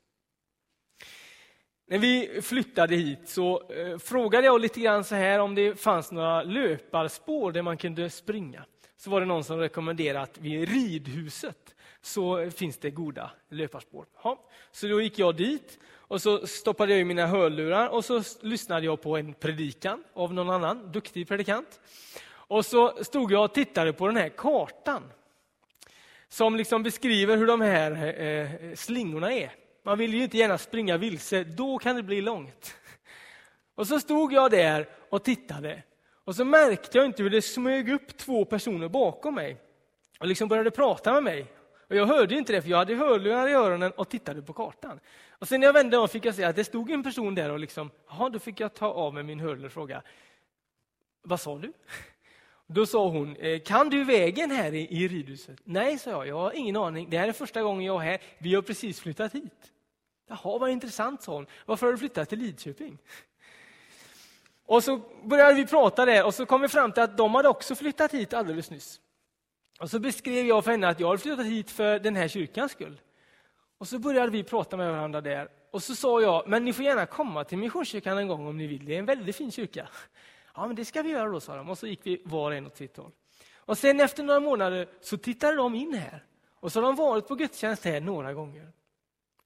När 1.87 1.99
vi 1.99 2.41
flyttade 2.43 2.97
hit 2.97 3.29
så 3.29 3.63
eh, 3.71 3.99
frågade 3.99 4.47
jag 4.47 4.61
lite 4.61 4.81
grann 4.81 5.05
så 5.05 5.15
här 5.15 5.39
om 5.39 5.55
det 5.55 5.81
fanns 5.81 6.13
några 6.13 6.43
löparspår 6.43 7.53
där 7.53 7.63
man 7.63 7.77
kunde 7.77 8.11
springa. 8.11 8.65
Så 8.97 9.11
var 9.11 9.21
det 9.21 9.27
någon 9.27 9.45
som 9.45 9.59
rekommenderade 9.59 10.21
att 10.21 10.39
vid 10.39 10.69
ridhuset 10.69 11.75
så 12.03 12.51
finns 12.51 12.79
det 12.79 12.91
goda 12.91 13.31
löparspår. 13.49 14.07
Ja, 14.23 14.49
så 14.73 14.87
då 14.87 15.01
gick 15.01 15.19
jag 15.19 15.37
dit 15.37 15.79
och 15.95 16.23
så 16.23 16.47
stoppade 16.47 16.93
jag 16.93 17.01
i 17.01 17.05
mina 17.05 17.27
hörlurar 17.27 17.89
och 17.89 18.05
så 18.05 18.23
lyssnade 18.41 18.87
jag 18.87 19.03
på 19.03 19.17
en 19.17 19.35
predikan 19.35 20.05
av 20.15 20.35
någon 20.35 20.51
annan 20.51 20.93
duktig 20.93 21.29
predikant. 21.29 21.81
Och 22.27 22.67
så 22.67 23.05
stod 23.05 23.33
jag 23.33 23.45
och 23.45 23.55
tittade 23.55 23.93
på 23.93 24.07
den 24.07 24.17
här 24.17 24.29
kartan 24.29 25.03
som 26.29 26.57
liksom 26.57 26.83
beskriver 26.83 27.37
hur 27.37 27.47
de 27.47 27.61
här 27.61 27.93
eh, 27.93 28.55
eh 28.55 28.75
slingorna 28.75 29.33
är. 29.33 29.64
Man 29.87 29.99
vill 29.99 30.15
ju 30.15 30.23
inte 30.23 30.39
gärna 30.39 30.59
springa 30.59 30.97
vilse, 30.97 31.45
då 31.45 31.79
kan 31.79 31.97
det 31.97 32.03
bli 32.03 32.21
långt. 32.21 32.75
Och 33.75 33.87
så 33.87 34.01
stod 34.01 34.33
jag 34.33 34.51
där 34.51 34.89
och 35.11 35.25
tittade 35.25 35.83
och 36.25 36.37
så 36.37 36.45
märkte 36.45 36.99
jag 36.99 37.07
inte 37.07 37.23
hur 37.23 37.31
det 37.31 37.43
smög 37.43 37.89
upp 37.89 38.17
två 38.17 38.45
personer 38.45 38.89
bakom 38.89 39.35
mig 39.35 39.57
och 40.19 40.27
liksom 40.27 40.49
började 40.49 40.71
prata 40.71 41.13
med 41.13 41.23
mig. 41.23 41.47
Och 41.89 41.97
jag 41.97 42.07
hörde 42.07 42.35
inte 42.35 42.53
det, 42.53 42.63
för 42.63 42.71
jag 42.71 42.79
hade 42.79 42.95
hörlurar 42.95 43.49
i 43.49 43.53
öronen 43.53 43.93
och 43.93 44.09
tittade 44.09 44.43
på 44.43 44.53
kartan. 44.53 45.01
Och 45.29 45.49
sen 45.49 45.61
när 45.61 45.67
jag 45.67 45.73
vände 45.73 45.99
om 45.99 46.09
fick 46.09 46.25
jag 46.25 46.35
se 46.35 46.45
att 46.45 46.57
det 46.57 46.65
stod 46.65 46.91
en 46.91 47.03
person 47.03 47.35
där 47.35 47.51
och 47.51 47.59
liksom, 47.59 47.91
jaha, 48.09 48.29
då 48.29 48.39
fick 48.39 48.61
jag 48.61 48.75
ta 48.75 48.87
av 48.87 49.15
mig 49.15 49.23
min 49.23 49.41
hörlur 49.41 49.67
och 49.67 49.73
fråga, 49.73 50.03
vad 51.23 51.41
sa 51.41 51.59
du? 51.59 51.73
Då 52.67 52.87
sa 52.87 53.09
hon, 53.09 53.37
eh, 53.37 53.61
kan 53.61 53.89
du 53.89 54.05
vägen 54.05 54.51
här 54.51 54.75
i, 54.75 55.03
i 55.03 55.09
ridhuset? 55.09 55.59
Nej, 55.65 55.99
sa 55.99 56.11
jag, 56.11 56.27
jag 56.27 56.39
har 56.39 56.53
ingen 56.53 56.77
aning. 56.77 57.11
Det 57.11 57.19
här 57.19 57.29
är 57.29 57.33
första 57.33 57.63
gången 57.63 57.85
jag 57.85 58.03
är 58.03 58.11
här. 58.11 58.21
Vi 58.39 58.55
har 58.55 58.63
precis 58.63 59.01
flyttat 59.01 59.35
hit. 59.35 59.73
Jaha, 60.27 60.59
vad 60.59 60.71
intressant, 60.71 61.23
sa 61.23 61.35
hon. 61.35 61.47
Varför 61.67 61.87
har 61.87 61.93
du 61.93 61.99
flyttat 61.99 62.29
till 62.29 62.39
Lidköping? 62.39 62.99
Och 64.67 64.85
så 64.85 65.01
började 65.25 65.55
vi 65.55 65.67
prata 65.67 66.05
där 66.05 66.27
och 66.27 66.35
så 66.35 66.47
kom 66.47 66.61
vi 66.61 66.69
fram 66.69 66.93
till 66.93 67.03
att 67.03 67.17
de 67.17 67.35
hade 67.35 67.49
också 67.49 67.75
flyttat 67.75 68.15
hit 68.15 68.35
alldeles 68.35 68.71
nyss. 68.71 69.01
Och 69.81 69.91
så 69.91 69.99
beskrev 69.99 70.47
jag 70.47 70.65
för 70.65 70.71
henne 70.71 70.89
att 70.89 71.01
jag 71.01 71.09
hade 71.09 71.19
flyttat 71.19 71.47
hit 71.47 71.71
för 71.71 71.99
den 71.99 72.17
här 72.17 72.29
kyrkans 72.29 72.73
skull. 72.73 73.01
Och 73.79 73.89
så 73.89 73.99
började 73.99 74.31
vi 74.31 74.43
prata 74.43 74.77
med 74.77 74.91
varandra 74.91 75.21
där. 75.21 75.49
Och 75.71 75.83
så 75.83 75.95
sa 75.95 76.21
jag, 76.21 76.49
men 76.49 76.65
ni 76.65 76.73
får 76.73 76.85
gärna 76.85 77.07
komma 77.07 77.45
till 77.45 77.59
Missionskyrkan 77.59 78.19
en 78.19 78.29
gång 78.29 78.47
om 78.47 78.57
ni 78.57 78.67
vill. 78.67 78.85
Det 78.85 78.95
är 78.95 78.99
en 78.99 79.07
väldigt 79.07 79.37
fin 79.37 79.51
kyrka. 79.51 79.89
Ja, 80.55 80.67
men 80.67 80.77
det 80.77 80.85
ska 80.85 81.03
vi 81.03 81.11
göra 81.11 81.29
då, 81.29 81.41
sa 81.41 81.57
de. 81.57 81.71
Och 81.71 81.79
så 81.79 81.87
gick 81.87 82.01
vi 82.03 82.23
var 82.25 82.51
och 82.51 82.57
en 82.57 82.67
åt 82.67 82.77
sitt 82.77 82.97
håll. 82.97 83.11
Och 83.57 83.79
sen 83.79 84.01
efter 84.01 84.23
några 84.23 84.41
månader 84.41 84.89
så 85.01 85.17
tittade 85.17 85.57
de 85.57 85.75
in 85.75 85.95
här. 85.95 86.25
Och 86.61 86.73
så 86.73 86.81
har 86.81 86.87
de 86.87 86.97
varit 86.97 87.29
på 87.29 87.35
gudstjänst 87.35 87.85
här 87.85 88.01
några 88.01 88.33
gånger. 88.33 88.73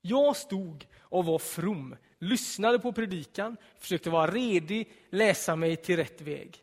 Jag 0.01 0.37
stod 0.37 0.87
och 0.99 1.25
var 1.25 1.39
from, 1.39 1.97
lyssnade 2.19 2.79
på 2.79 2.93
predikan, 2.93 3.57
försökte 3.79 4.11
vara 4.11 4.31
redig, 4.31 4.93
läsa 5.11 5.57
mig 5.57 5.77
till 5.77 5.97
rätt 5.97 6.21
väg. 6.21 6.59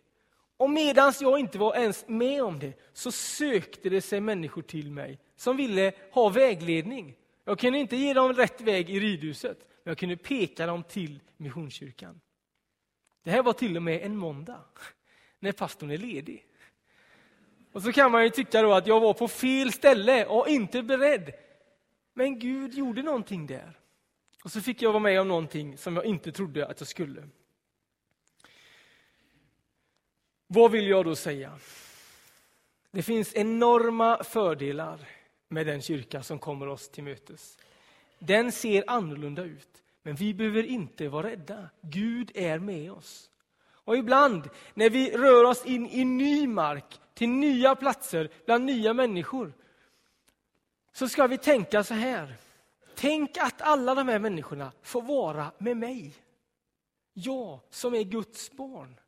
Och 0.58 0.69
medan 0.69 1.13
jag 1.19 1.39
inte 1.39 1.58
var 1.58 1.76
ens 1.76 2.08
med 2.08 2.43
om 2.43 2.60
det, 2.60 2.74
så 2.93 3.12
sökte 3.12 3.89
det 3.89 4.02
sig 4.02 4.21
människor 4.21 4.62
till 4.62 4.91
mig 4.91 5.19
som 5.36 5.58
ville 5.58 5.93
ha 6.12 6.30
vägledning. 6.30 7.15
Jag 7.45 7.60
kunde 7.60 7.80
inte 7.80 7.95
ge 7.95 8.13
dem 8.13 8.34
rätt 8.34 8.62
väg 8.62 8.89
i 8.89 9.00
ridhuset, 9.00 9.58
men 9.60 9.91
jag 9.91 9.98
kunde 9.98 10.17
peka 10.17 10.65
dem 10.65 10.84
till 10.84 11.19
Missionskyrkan. 11.38 12.21
Det 13.24 13.32
här 13.32 13.43
var 13.43 13.54
till 13.54 13.78
och 13.78 13.84
med 13.84 14.02
en 14.02 14.17
måndag, 14.17 14.63
när 15.39 15.52
pastorn 15.52 15.91
är 15.91 15.98
ledig. 15.98 16.45
Och 17.71 17.82
så 17.82 17.91
kan 17.91 18.12
man 18.12 18.24
ju 18.24 18.30
tycka 18.30 18.62
då 18.62 18.74
att 18.74 18.88
jag 18.88 19.00
var 19.00 19.13
på 19.13 19.28
fel 19.28 19.71
ställe 19.71 20.26
och 20.26 20.48
inte 20.48 20.84
beredd. 20.84 21.32
Men 22.17 22.39
Gud 22.39 22.73
gjorde 22.73 23.01
någonting 23.04 23.47
där. 23.47 23.80
Och 24.43 24.51
så 24.51 24.62
fick 24.62 24.82
jag 24.82 24.91
vara 24.91 25.04
med 25.04 25.21
om 25.21 25.28
någonting 25.28 25.78
som 25.78 25.95
jag 25.95 26.06
inte 26.06 26.32
trodde 26.32 26.67
att 26.67 26.80
jag 26.80 26.88
skulle. 26.88 27.23
Vad 30.47 30.71
vill 30.71 30.88
jag 30.88 31.06
då 31.06 31.15
säga? 31.15 31.60
Det 32.91 33.04
finns 33.04 33.36
enorma 33.36 34.23
fördelar 34.23 34.99
med 35.47 35.67
den 35.67 35.82
kyrka 35.82 36.23
som 36.23 36.39
kommer 36.39 36.67
oss 36.67 36.89
till 36.89 37.04
mötes. 37.04 37.58
Den 38.19 38.51
ser 38.51 38.84
annorlunda 38.88 39.43
ut, 39.43 39.84
men 40.04 40.15
vi 40.15 40.34
behöver 40.34 40.63
inte 40.63 41.08
vara 41.08 41.28
rädda. 41.28 41.69
Gud 41.82 42.32
är 42.36 42.60
med 42.60 42.91
oss. 42.91 43.30
Och 43.67 43.97
ibland 43.97 44.49
när 44.73 44.89
vi 44.89 45.17
rör 45.17 45.43
oss 45.43 45.65
in 45.65 45.88
i 45.88 46.06
ny 46.06 46.47
mark, 46.47 46.99
till 47.13 47.30
nya 47.30 47.75
platser, 47.75 48.30
bland 48.45 48.65
nya 48.65 48.93
människor, 48.93 49.54
så 50.95 51.10
ska 51.10 51.27
vi 51.27 51.38
tänka 51.38 51.84
så 51.84 51.93
här. 51.93 52.36
Tänk 52.95 53.38
att 53.38 53.62
alla 53.62 53.95
de 53.95 54.08
här 54.08 54.19
människorna 54.19 54.71
får 54.81 55.01
vara 55.01 55.51
med 55.58 55.77
mig. 55.77 56.13
Jag 57.13 57.60
som 57.69 57.95
är 57.95 58.03
Guds 58.03 58.51
barn. 58.51 58.99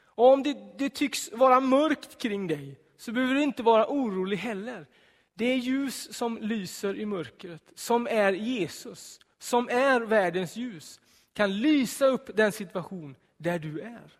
Och 0.00 0.32
om 0.32 0.42
det, 0.42 0.78
det 0.78 0.90
tycks 0.90 1.32
vara 1.32 1.60
mörkt 1.60 2.18
kring 2.18 2.46
dig 2.46 2.80
så 2.96 3.12
behöver 3.12 3.34
du 3.34 3.42
inte 3.42 3.62
vara 3.62 3.88
orolig 3.88 4.36
heller. 4.36 4.86
Det 5.34 5.44
är 5.44 5.56
ljus 5.56 6.14
som 6.14 6.38
lyser 6.38 6.96
i 6.96 7.06
mörkret, 7.06 7.62
som 7.74 8.06
är 8.06 8.32
Jesus, 8.32 9.20
som 9.38 9.68
är 9.68 10.00
världens 10.00 10.56
ljus, 10.56 11.00
kan 11.32 11.60
lysa 11.60 12.06
upp 12.06 12.30
den 12.36 12.52
situation 12.52 13.16
där 13.36 13.58
du 13.58 13.80
är. 13.80 14.12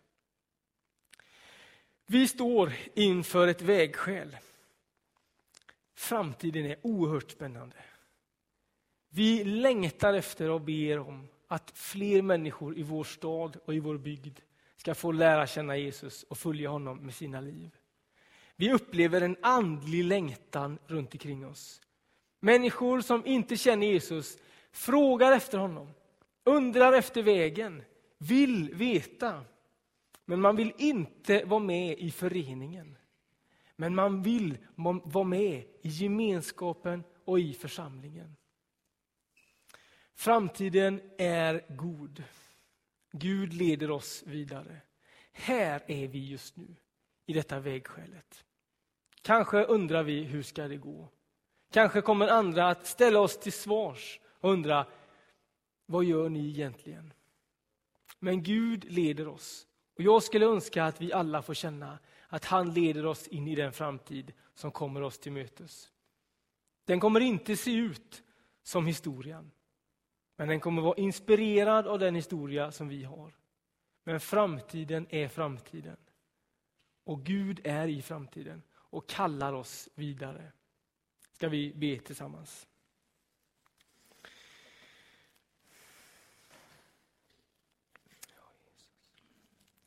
Vi 2.05 2.27
står 2.27 2.73
inför 2.93 3.47
ett 3.47 3.61
vägskäl. 3.61 4.37
Framtiden 5.99 6.65
är 6.65 6.75
oerhört 6.81 7.31
spännande. 7.31 7.75
Vi 9.09 9.43
längtar 9.43 10.13
efter 10.13 10.49
och 10.49 10.61
ber 10.61 10.99
om 10.99 11.27
att 11.47 11.71
fler 11.75 12.21
människor 12.21 12.77
i 12.77 12.83
vår 12.83 13.03
stad 13.03 13.57
och 13.65 13.73
i 13.73 13.79
vår 13.79 13.97
bygd 13.97 14.39
ska 14.75 14.95
få 14.95 15.11
lära 15.11 15.47
känna 15.47 15.77
Jesus 15.77 16.23
och 16.23 16.37
följa 16.37 16.69
honom 16.69 16.97
med 16.97 17.13
sina 17.13 17.41
liv. 17.41 17.75
Vi 18.55 18.73
upplever 18.73 19.21
en 19.21 19.37
andlig 19.41 20.03
längtan 20.03 20.79
runt 20.87 21.13
omkring 21.13 21.47
oss. 21.47 21.81
Människor 22.39 23.01
som 23.01 23.25
inte 23.25 23.57
känner 23.57 23.87
Jesus 23.87 24.37
frågar 24.71 25.31
efter 25.31 25.57
honom, 25.57 25.91
undrar 26.43 26.93
efter 26.93 27.23
vägen, 27.23 27.83
vill 28.17 28.73
veta. 28.73 29.43
Men 30.25 30.41
man 30.41 30.55
vill 30.55 30.73
inte 30.77 31.45
vara 31.45 31.59
med 31.59 31.99
i 31.99 32.11
föreningen. 32.11 32.95
Men 33.79 33.95
man 33.95 34.21
vill 34.21 34.57
vara 35.03 35.23
med 35.23 35.63
i 35.81 35.89
gemenskapen 35.89 37.03
och 37.25 37.39
i 37.39 37.53
församlingen. 37.53 38.35
Framtiden 40.15 41.01
är 41.17 41.65
god. 41.69 42.23
Gud 43.11 43.53
leder 43.53 43.91
oss 43.91 44.23
vidare. 44.25 44.81
Här 45.31 45.83
är 45.87 46.07
vi 46.07 46.29
just 46.29 46.57
nu, 46.57 46.75
i 47.25 47.33
detta 47.33 47.59
vägskälet. 47.59 48.45
Kanske 49.21 49.63
undrar 49.63 50.03
vi, 50.03 50.23
hur 50.23 50.43
ska 50.43 50.67
det 50.67 50.77
gå? 50.77 51.09
Kanske 51.71 52.01
kommer 52.01 52.27
andra 52.27 52.69
att 52.69 52.85
ställa 52.85 53.19
oss 53.19 53.37
till 53.39 53.53
svars 53.53 54.19
och 54.39 54.51
undra, 54.51 54.85
vad 55.85 56.03
gör 56.03 56.29
ni 56.29 56.49
egentligen? 56.49 57.13
Men 58.19 58.43
Gud 58.43 58.91
leder 58.91 59.27
oss. 59.27 59.67
Och 59.95 60.01
Jag 60.01 60.23
skulle 60.23 60.45
önska 60.45 60.83
att 60.83 61.01
vi 61.01 61.13
alla 61.13 61.41
får 61.41 61.53
känna 61.53 61.99
att 62.29 62.45
han 62.45 62.73
leder 62.73 63.05
oss 63.05 63.27
in 63.27 63.47
i 63.47 63.55
den 63.55 63.73
framtid 63.73 64.33
som 64.53 64.71
kommer 64.71 65.01
oss 65.01 65.19
till 65.19 65.31
mötes. 65.31 65.91
Den 66.85 66.99
kommer 66.99 67.19
inte 67.19 67.57
se 67.57 67.73
ut 67.73 68.23
som 68.63 68.87
historien. 68.87 69.51
Men 70.35 70.47
den 70.47 70.59
kommer 70.59 70.81
vara 70.81 70.97
inspirerad 70.97 71.87
av 71.87 71.99
den 71.99 72.15
historia 72.15 72.71
som 72.71 72.87
vi 72.87 73.03
har. 73.03 73.35
Men 74.03 74.19
framtiden 74.19 75.07
är 75.09 75.27
framtiden. 75.27 75.97
Och 77.03 77.25
Gud 77.25 77.61
är 77.63 77.87
i 77.87 78.01
framtiden 78.01 78.63
och 78.71 79.09
kallar 79.09 79.53
oss 79.53 79.89
vidare. 79.95 80.51
Ska 81.31 81.49
vi 81.49 81.73
be 81.73 81.99
tillsammans? 81.99 82.67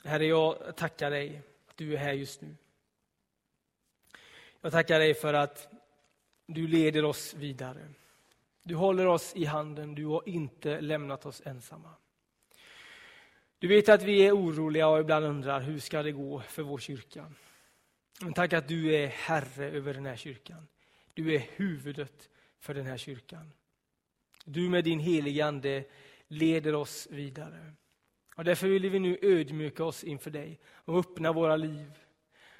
Herre, 0.05 0.27
jag 0.27 0.77
tackar 0.77 1.11
dig 1.11 1.43
du 1.77 1.95
är 1.95 1.99
här 1.99 2.13
just 2.13 2.41
nu. 2.41 2.57
Jag 4.61 4.73
tackar 4.73 4.99
dig 4.99 5.15
för 5.15 5.35
att 5.35 5.69
du 6.47 6.69
leder 6.69 7.05
oss 7.05 7.35
vidare. 7.35 7.89
Du 8.63 8.75
håller 8.75 9.07
oss 9.07 9.33
i 9.37 9.45
handen, 9.45 9.95
du 9.95 10.07
har 10.07 10.29
inte 10.29 10.81
lämnat 10.81 11.27
oss 11.27 11.43
ensamma. 11.45 11.95
Du 13.59 13.69
vet 13.69 13.89
att 13.89 14.03
vi 14.03 14.27
är 14.27 14.37
oroliga 14.37 14.89
och 14.89 15.01
ibland 15.01 15.25
undrar 15.25 15.61
hur 15.61 15.79
ska 15.79 16.03
det 16.03 16.13
gå 16.13 16.41
för 16.41 16.63
vår 16.63 16.79
kyrka. 16.79 17.33
Men 18.21 18.33
tack 18.33 18.53
att 18.53 18.69
du 18.69 18.95
är 18.95 19.07
Herre 19.07 19.71
över 19.71 19.95
den 19.95 20.07
här 20.07 20.17
kyrkan. 20.17 20.69
Du 21.15 21.35
är 21.35 21.39
huvudet 21.39 22.29
för 22.59 22.75
den 22.75 22.87
här 22.87 22.97
kyrkan. 22.97 23.53
Du 24.45 24.69
med 24.69 24.85
din 24.85 25.01
heliga 25.01 25.47
Ande 25.47 25.85
leder 26.29 26.75
oss 26.75 27.09
vidare. 27.11 27.73
Och 28.35 28.45
därför 28.45 28.69
vill 28.69 28.91
vi 28.91 28.99
nu 28.99 29.19
ödmjuka 29.23 29.85
oss 29.85 30.05
inför 30.05 30.31
dig 30.31 30.59
och 30.65 30.99
öppna 30.99 31.33
våra 31.33 31.57
liv. 31.57 31.99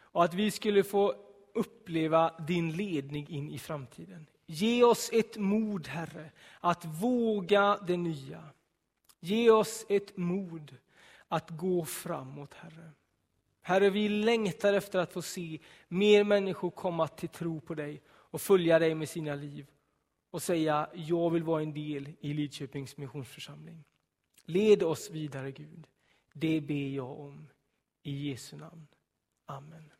Och 0.01 0.25
att 0.25 0.35
vi 0.35 0.51
skulle 0.51 0.83
få 0.83 1.15
uppleva 1.55 2.35
din 2.49 2.73
ledning 2.73 3.29
in 3.29 3.51
i 3.51 3.59
framtiden. 3.59 4.27
Ge 4.47 4.85
oss 4.85 5.11
ett 5.13 5.37
mod, 5.37 5.89
Herre, 5.89 6.31
att 6.61 6.85
våga 6.85 7.79
det 7.87 7.97
nya. 7.97 8.45
Ge 9.21 9.51
oss 9.51 9.87
ett 9.89 10.17
mod 10.17 10.77
att 11.29 11.51
gå 11.51 11.85
framåt, 11.85 12.55
Herre. 12.55 12.91
Herre, 13.63 13.91
vi 13.91 14.09
längtar 14.09 14.75
efter 14.75 14.99
att 14.99 15.13
få 15.13 15.23
se 15.23 15.59
mer 15.89 16.25
människor 16.25 16.71
komma 16.71 17.09
till 17.09 17.29
tro 17.29 17.61
på 17.61 17.75
dig 17.75 18.03
och 18.09 18.41
följa 18.41 18.79
dig 18.79 18.95
med 18.95 19.09
sina 19.09 19.35
liv 19.35 19.67
och 20.31 20.43
säga, 20.43 20.89
jag 20.95 21.31
vill 21.31 21.43
vara 21.43 21.63
en 21.63 21.73
del 21.73 22.13
i 22.21 22.33
Lidköpings 22.33 22.97
missionsförsamling. 22.97 23.85
Led 24.45 24.83
oss 24.83 25.11
vidare, 25.11 25.51
Gud. 25.53 25.87
Det 26.35 26.61
ber 26.61 26.89
jag 26.89 27.21
om. 27.21 27.49
I 28.03 28.29
Jesu 28.31 28.57
namn. 28.57 28.87
Amen. 29.47 29.91